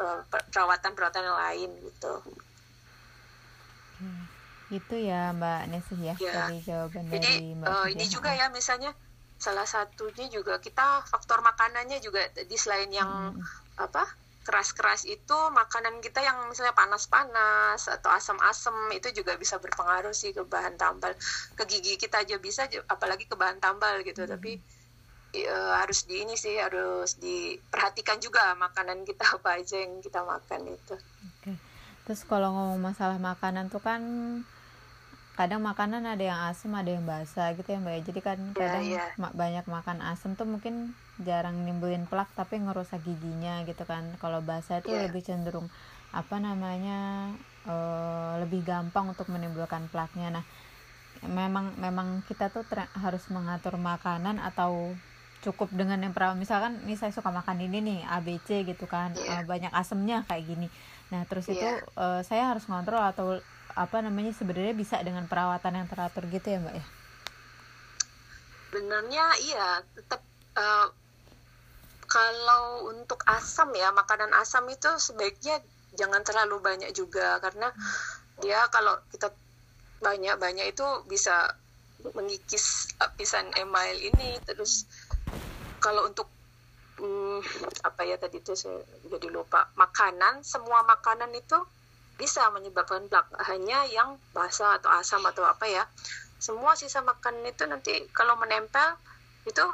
uh, 0.00 0.20
perawatan-perawatan 0.28 1.28
yang 1.28 1.38
lain 1.38 1.70
gitu 1.86 2.12
itu 4.72 4.94
ya 4.96 5.36
Mbak 5.36 5.60
Nesih 5.68 6.00
ya, 6.00 6.14
ya. 6.16 6.32
dari 6.32 6.58
jawaban 6.64 7.04
Jadi, 7.12 7.28
dari 7.28 7.48
Mbak 7.60 7.68
uh, 7.68 7.86
ini 7.92 8.04
juga 8.08 8.30
ya 8.32 8.48
misalnya 8.48 8.96
salah 9.36 9.68
satunya 9.68 10.30
juga 10.32 10.56
kita 10.62 11.04
faktor 11.04 11.44
makanannya 11.44 12.00
juga 12.00 12.24
di 12.32 12.56
selain 12.56 12.88
yang 12.88 13.36
hmm. 13.36 13.42
apa 13.76 14.06
keras-keras 14.42 15.06
itu 15.06 15.38
makanan 15.54 16.02
kita 16.02 16.18
yang 16.18 16.50
misalnya 16.50 16.74
panas-panas 16.74 17.86
atau 17.86 18.10
asam-asam 18.10 18.74
itu 18.90 19.22
juga 19.22 19.38
bisa 19.38 19.62
berpengaruh 19.62 20.10
sih 20.10 20.34
ke 20.34 20.42
bahan 20.42 20.74
tambal 20.74 21.14
ke 21.54 21.62
gigi 21.68 21.94
kita 21.94 22.26
aja 22.26 22.42
bisa 22.42 22.66
apalagi 22.90 23.30
ke 23.30 23.38
bahan 23.38 23.62
tambal 23.62 24.02
gitu 24.02 24.26
hmm. 24.26 24.30
tapi 24.34 24.58
ya, 25.32 25.80
harus 25.80 26.04
di 26.06 26.22
ini 26.22 26.36
sih 26.36 26.60
harus 26.60 27.16
diperhatikan 27.18 28.20
juga 28.20 28.52
makanan 28.54 29.08
kita 29.08 29.24
apa 29.40 29.58
aja 29.58 29.76
yang 29.80 29.98
kita 30.04 30.22
makan 30.22 30.60
itu. 30.70 30.94
Okay. 31.40 31.56
Terus 32.02 32.22
kalau 32.26 32.50
ngomong 32.50 32.92
masalah 32.92 33.18
makanan 33.18 33.70
tuh 33.70 33.78
kan 33.78 34.02
kadang 35.32 35.64
makanan 35.64 36.04
ada 36.04 36.20
yang 36.20 36.40
asam 36.52 36.76
ada 36.76 36.92
yang 36.92 37.08
basah 37.08 37.56
gitu 37.56 37.64
ya 37.72 37.80
mbak 37.80 37.94
ya. 37.96 38.00
jadi 38.12 38.20
kan 38.20 38.38
iya, 38.38 38.52
kadang 38.52 38.84
yeah, 38.84 39.06
yeah. 39.16 39.32
banyak 39.32 39.64
makan 39.64 39.98
asam 40.04 40.36
tuh 40.36 40.44
mungkin 40.44 40.92
jarang 41.24 41.64
nimbulin 41.64 42.04
plak 42.04 42.28
tapi 42.36 42.60
ngerusak 42.60 43.00
giginya 43.00 43.64
gitu 43.64 43.88
kan 43.88 44.12
kalau 44.20 44.44
basah 44.44 44.84
itu 44.84 44.92
yeah. 44.92 45.08
lebih 45.08 45.24
cenderung 45.24 45.72
apa 46.12 46.36
namanya 46.36 47.32
uh, 47.64 48.36
lebih 48.44 48.60
gampang 48.60 49.08
untuk 49.16 49.32
menimbulkan 49.32 49.88
plaknya 49.88 50.28
nah 50.40 50.44
memang 51.24 51.72
memang 51.80 52.20
kita 52.28 52.52
tuh 52.52 52.66
harus 53.00 53.24
mengatur 53.32 53.80
makanan 53.80 54.36
atau 54.36 54.92
cukup 55.42 55.72
dengan 55.74 55.98
yang 55.98 56.14
pernah 56.14 56.38
misalkan 56.38 56.78
nih 56.86 56.94
saya 56.94 57.10
suka 57.10 57.34
makan 57.34 57.58
ini 57.66 57.82
nih 57.82 58.00
ABC 58.06 58.68
gitu 58.68 58.84
kan 58.84 59.16
yeah. 59.16 59.40
uh, 59.40 59.44
banyak 59.48 59.72
asemnya 59.72 60.28
kayak 60.28 60.44
gini 60.44 60.68
nah 61.08 61.24
terus 61.24 61.48
yeah. 61.48 61.56
itu 61.56 61.68
uh, 61.96 62.20
saya 62.20 62.52
harus 62.52 62.68
ngontrol 62.68 63.00
atau 63.00 63.40
apa 63.76 64.04
namanya 64.04 64.32
sebenarnya 64.36 64.74
bisa 64.76 65.00
dengan 65.00 65.24
perawatan 65.26 65.82
yang 65.82 65.88
teratur 65.88 66.26
gitu 66.28 66.46
ya 66.52 66.58
mbak 66.60 66.74
ya? 66.80 66.84
Benarnya 68.72 69.26
iya 69.44 69.68
tetap 69.96 70.20
uh, 70.56 70.88
kalau 72.08 72.92
untuk 72.92 73.24
asam 73.24 73.72
ya 73.72 73.88
makanan 73.92 74.36
asam 74.36 74.68
itu 74.68 74.88
sebaiknya 75.00 75.60
jangan 75.96 76.20
terlalu 76.24 76.60
banyak 76.60 76.92
juga 76.92 77.40
karena 77.40 77.72
dia 78.40 78.64
kalau 78.68 78.96
kita 79.12 79.32
banyak-banyak 80.02 80.72
itu 80.72 80.84
bisa 81.08 81.54
mengikis 82.16 82.90
lapisan 82.98 83.46
email 83.54 83.94
ini 83.94 84.36
terus 84.42 84.84
kalau 85.78 86.10
untuk 86.10 86.26
hmm, 86.98 87.40
apa 87.86 88.02
ya 88.04 88.18
tadi 88.18 88.42
itu 88.42 88.52
saya 88.58 88.82
jadi 89.06 89.30
lupa 89.30 89.70
makanan 89.78 90.42
semua 90.42 90.82
makanan 90.82 91.30
itu 91.32 91.56
bisa 92.16 92.48
menyebabkan 92.52 93.08
plak 93.08 93.28
hanya 93.48 93.88
yang 93.88 94.20
basah 94.36 94.78
atau 94.78 94.90
asam 94.92 95.24
atau 95.24 95.44
apa 95.46 95.66
ya. 95.68 95.84
Semua 96.42 96.74
sisa 96.74 97.00
makanan 97.00 97.46
itu 97.46 97.64
nanti 97.64 97.92
kalau 98.12 98.34
menempel 98.36 98.98
itu 99.46 99.64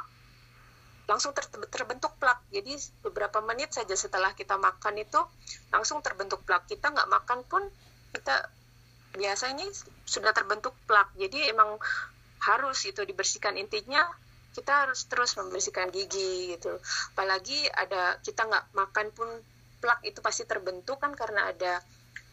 langsung 1.09 1.33
ter 1.33 1.49
terbentuk 1.49 2.13
plak. 2.21 2.39
Jadi 2.53 2.77
beberapa 3.01 3.41
menit 3.41 3.73
saja 3.73 3.97
setelah 3.97 4.37
kita 4.37 4.55
makan 4.61 5.01
itu 5.01 5.19
langsung 5.73 6.05
terbentuk 6.05 6.45
plak. 6.45 6.69
Kita 6.69 6.93
nggak 6.93 7.09
makan 7.09 7.39
pun 7.49 7.65
kita 8.13 8.45
biasanya 9.17 9.65
sudah 10.05 10.31
terbentuk 10.31 10.77
plak. 10.85 11.09
Jadi 11.17 11.49
emang 11.49 11.81
harus 12.45 12.79
itu 12.85 13.01
dibersihkan. 13.01 13.57
Intinya 13.57 14.05
kita 14.53 14.85
harus 14.85 15.09
terus 15.09 15.33
membersihkan 15.33 15.89
gigi 15.89 16.53
gitu. 16.53 16.77
Apalagi 17.17 17.65
ada 17.73 18.21
kita 18.21 18.45
nggak 18.45 18.65
makan 18.77 19.07
pun 19.13 19.29
plak 19.79 20.05
itu 20.05 20.19
pasti 20.21 20.43
terbentuk 20.45 21.01
kan 21.01 21.15
karena 21.17 21.49
ada 21.49 21.81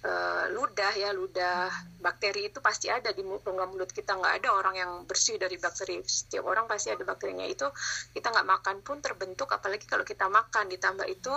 uh, 0.06 0.44
ludah 0.54 0.92
ya 0.94 1.10
ludah. 1.10 1.68
Bakteri 1.98 2.48
itu 2.48 2.62
pasti 2.62 2.86
ada 2.86 3.10
di 3.10 3.26
rongga 3.26 3.66
mulut 3.66 3.90
kita. 3.90 4.14
Nggak 4.14 4.34
ada 4.42 4.48
orang 4.54 4.74
yang 4.78 4.90
bersih 5.04 5.36
dari 5.36 5.58
bakteri. 5.58 6.00
Setiap 6.06 6.46
orang 6.46 6.70
pasti 6.70 6.94
ada 6.94 7.02
bakterinya. 7.02 7.44
Itu 7.44 7.66
kita 8.14 8.30
nggak 8.30 8.46
makan 8.46 8.76
pun 8.86 9.02
terbentuk 9.02 9.50
apalagi 9.50 9.84
kalau 9.90 10.06
kita 10.06 10.30
makan. 10.30 10.70
Ditambah 10.70 11.06
itu 11.10 11.34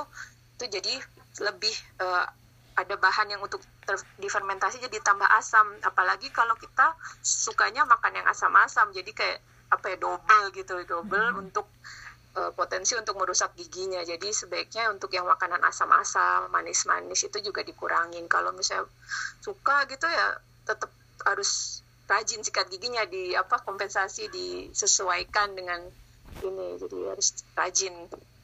itu 0.60 0.66
jadi 0.70 0.94
lebih 1.42 1.74
uh, 2.04 2.26
ada 2.80 2.96
bahan 2.96 3.36
yang 3.36 3.42
untuk 3.44 3.60
difermentasi 4.22 4.80
jadi 4.80 5.02
tambah 5.02 5.28
asam. 5.36 5.66
Apalagi 5.82 6.30
kalau 6.30 6.54
kita 6.56 6.94
sukanya 7.26 7.84
makan 7.90 8.22
yang 8.22 8.28
asam-asam. 8.30 8.94
Jadi 8.94 9.12
kayak 9.12 9.40
apa 9.74 9.86
ya 9.94 9.98
double 9.98 10.46
gitu. 10.54 10.78
Double 10.86 11.28
hmm. 11.34 11.42
untuk 11.44 11.66
uh, 12.38 12.52
potensi 12.54 12.94
untuk 12.94 13.18
merusak 13.18 13.56
giginya. 13.58 14.02
Jadi 14.06 14.30
sebaiknya 14.30 14.92
untuk 14.94 15.10
yang 15.16 15.26
makanan 15.26 15.62
asam-asam 15.66 16.52
manis-manis 16.54 17.26
itu 17.26 17.38
juga 17.42 17.66
dikurangin. 17.66 18.28
Kalau 18.30 18.54
misalnya 18.54 18.90
suka 19.42 19.88
gitu 19.90 20.06
ya 20.06 20.38
tetap 20.68 20.92
harus 21.26 21.82
rajin 22.10 22.42
sikat 22.42 22.70
giginya 22.74 23.06
di 23.06 23.38
apa 23.38 23.62
kompensasi 23.62 24.30
disesuaikan 24.30 25.58
dengan 25.58 25.82
ini. 26.46 26.78
Jadi 26.78 26.98
harus 27.10 27.34
rajin 27.58 27.94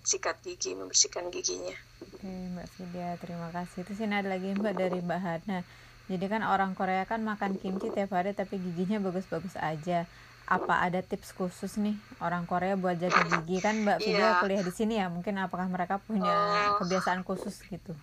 sikat 0.05 0.38
gigi 0.45 0.77
membersihkan 0.77 1.33
giginya. 1.33 1.73
Oke 2.01 2.29
mbak 2.29 2.69
Fidia 2.77 3.17
terima 3.17 3.49
kasih. 3.49 3.81
Itu 3.86 3.97
sih 3.97 4.05
ada 4.05 4.25
lagi 4.25 4.53
mbak 4.53 4.73
dari 4.77 5.01
mbak 5.01 5.21
Hana. 5.21 5.59
Jadi 6.05 6.25
kan 6.29 6.45
orang 6.45 6.77
Korea 6.77 7.01
kan 7.09 7.25
makan 7.25 7.57
kimchi 7.57 7.89
tiap 7.89 8.13
hari 8.13 8.38
tapi 8.38 8.61
giginya 8.61 9.01
bagus-bagus 9.01 9.57
aja 9.57 10.05
apa 10.45 10.85
ada 10.85 11.01
tips 11.01 11.33
khusus 11.33 11.81
nih 11.81 11.97
orang 12.21 12.45
Korea 12.45 12.77
buat 12.77 13.01
jaga 13.01 13.25
gigi 13.25 13.57
kan 13.65 13.81
Mbak 13.81 13.97
Vida 13.97 14.21
yeah. 14.21 14.37
kuliah 14.37 14.61
di 14.61 14.69
sini 14.69 15.01
ya 15.01 15.09
mungkin 15.09 15.41
apakah 15.41 15.65
mereka 15.65 15.97
punya 16.05 16.29
uh, 16.29 16.77
kebiasaan 16.77 17.25
khusus 17.25 17.65
gitu 17.65 17.97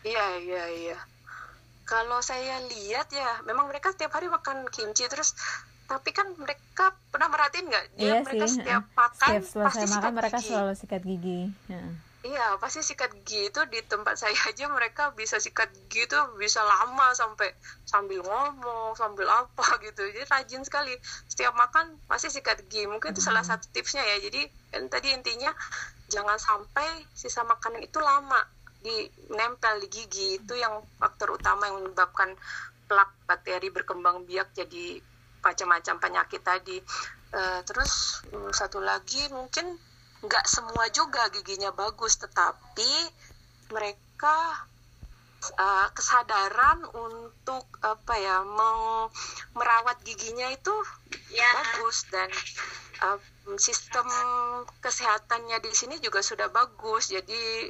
iya 0.00 0.40
iya 0.40 0.64
iya 0.72 0.98
kalau 1.84 2.24
saya 2.24 2.64
lihat 2.72 3.12
ya 3.12 3.44
memang 3.44 3.68
mereka 3.68 3.92
setiap 3.92 4.16
hari 4.16 4.32
makan 4.32 4.64
kimchi 4.72 5.04
terus 5.12 5.36
tapi 5.84 6.16
kan 6.16 6.32
mereka 6.40 6.96
pernah 7.12 7.28
merhatiin 7.28 7.68
nggak 7.68 7.84
dia 8.00 8.04
iya 8.08 8.16
mereka 8.24 8.46
sih. 8.48 8.64
setiap 8.64 8.84
makan 8.96 9.28
setiap 9.28 9.44
selesai 9.52 9.86
makan 9.92 10.12
mereka 10.16 10.38
gigi. 10.40 10.48
selalu 10.48 10.72
sikat 10.80 11.02
gigi 11.04 11.40
ya. 11.68 11.84
Iya, 12.24 12.56
pasti 12.56 12.80
sikat 12.80 13.12
gigi 13.20 13.52
itu 13.52 13.60
di 13.68 13.84
tempat 13.84 14.16
saya 14.16 14.32
aja 14.48 14.64
mereka 14.72 15.12
bisa 15.12 15.36
sikat 15.36 15.68
gigi 15.92 16.08
itu 16.08 16.16
bisa 16.40 16.64
lama 16.64 17.12
sampai 17.12 17.52
sambil 17.84 18.24
ngomong, 18.24 18.96
sambil 18.96 19.28
apa 19.28 19.76
gitu. 19.84 20.08
Jadi 20.08 20.24
rajin 20.24 20.64
sekali. 20.64 20.96
Setiap 21.28 21.52
makan 21.52 22.00
pasti 22.08 22.32
sikat 22.32 22.64
gigi. 22.72 22.88
Mungkin 22.88 23.12
itu 23.12 23.20
salah 23.20 23.44
satu 23.44 23.68
tipsnya 23.76 24.00
ya. 24.00 24.16
Jadi 24.24 24.40
kan 24.72 24.88
tadi 24.88 25.12
intinya 25.12 25.52
jangan 26.08 26.40
sampai 26.40 27.04
sisa 27.12 27.44
makanan 27.44 27.84
itu 27.84 28.00
lama 28.00 28.40
di 28.80 29.04
nempel 29.28 29.84
di 29.84 29.92
gigi. 29.92 30.40
Itu 30.40 30.56
yang 30.56 30.80
faktor 30.96 31.36
utama 31.36 31.68
yang 31.68 31.84
menyebabkan 31.84 32.32
plak 32.88 33.12
bakteri 33.28 33.68
berkembang 33.68 34.24
biak 34.24 34.56
jadi 34.56 34.96
macam-macam 35.44 36.00
penyakit 36.00 36.40
tadi. 36.40 36.80
Uh, 37.36 37.60
terus 37.68 38.24
satu 38.56 38.80
lagi 38.80 39.28
mungkin 39.28 39.76
nggak 40.24 40.44
semua 40.48 40.88
juga 40.88 41.28
giginya 41.28 41.68
bagus 41.76 42.16
tetapi 42.16 42.92
mereka 43.68 44.64
uh, 45.52 45.88
kesadaran 45.92 46.88
untuk 46.96 47.68
apa 47.84 48.14
ya 48.16 48.40
meng, 48.40 49.12
merawat 49.52 50.00
giginya 50.00 50.48
itu 50.48 50.72
ya. 51.28 51.50
bagus 51.60 52.08
dan 52.08 52.28
uh, 53.04 53.20
sistem 53.60 54.08
kesehatannya 54.80 55.60
di 55.60 55.72
sini 55.76 56.00
juga 56.00 56.24
sudah 56.24 56.48
bagus 56.48 57.12
jadi 57.12 57.68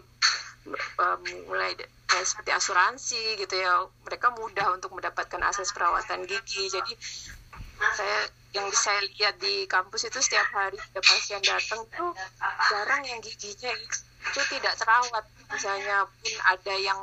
uh, 1.03 1.19
mulai 1.51 1.75
kayak 2.07 2.27
seperti 2.27 2.51
asuransi 2.55 3.23
gitu 3.43 3.55
ya 3.59 3.83
mereka 4.07 4.31
mudah 4.31 4.71
untuk 4.71 4.95
mendapatkan 4.95 5.43
akses 5.43 5.75
perawatan 5.75 6.25
gigi 6.31 6.71
jadi 6.71 6.93
saya 7.95 8.31
yang 8.55 8.71
saya 8.71 9.03
lihat 9.03 9.35
di 9.43 9.67
kampus 9.67 10.07
itu 10.07 10.19
setiap 10.23 10.47
hari 10.55 10.79
ada 10.79 11.01
pasien 11.03 11.43
datang 11.43 11.83
tuh 11.91 12.15
jarang 12.71 13.03
yang 13.03 13.19
giginya 13.19 13.75
itu 14.31 14.41
tidak 14.57 14.75
terawat. 14.81 15.25
Misalnya 15.53 16.09
pun 16.09 16.35
ada 16.49 16.75
yang 16.75 17.01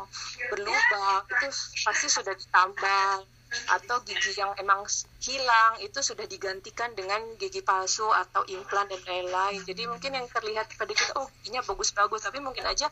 berlubang 0.49 1.23
itu 1.29 1.47
pasti 1.85 2.07
sudah 2.09 2.33
ditambah. 2.33 3.27
Atau 3.67 3.99
gigi 4.07 4.39
yang 4.39 4.55
emang 4.63 4.87
hilang 5.19 5.75
itu 5.83 5.99
sudah 5.99 6.23
digantikan 6.23 6.95
dengan 6.95 7.19
gigi 7.35 7.59
palsu 7.59 8.07
atau 8.07 8.47
implan 8.47 8.87
dan 8.87 9.03
lain-lain. 9.03 9.59
Jadi 9.67 9.91
mungkin 9.91 10.15
yang 10.15 10.27
terlihat 10.31 10.71
pada 10.79 10.95
kita 10.95 11.11
oh 11.19 11.27
giginya 11.43 11.59
bagus-bagus. 11.67 12.23
Tapi 12.23 12.39
mungkin 12.39 12.63
aja 12.63 12.87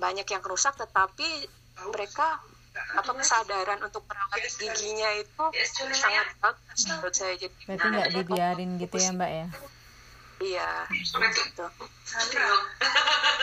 banyak 0.00 0.24
yang 0.24 0.40
rusak 0.48 0.80
tetapi 0.80 1.28
mereka 1.92 2.40
apa 2.96 3.10
kesadaran 3.16 3.80
untuk 3.80 4.04
merawat 4.08 4.40
giginya 4.56 5.10
itu 5.16 5.44
sangat 5.96 6.28
bagus 6.40 6.80
menurut 6.88 7.14
saya. 7.14 7.34
Jadi 7.36 7.54
berarti 7.64 7.86
nggak 7.88 8.10
dibiarin 8.12 8.70
gitu 8.80 8.96
ya 9.00 9.10
mbak 9.16 9.30
ya? 9.30 9.46
Iya 10.36 10.70
gitu 11.32 11.64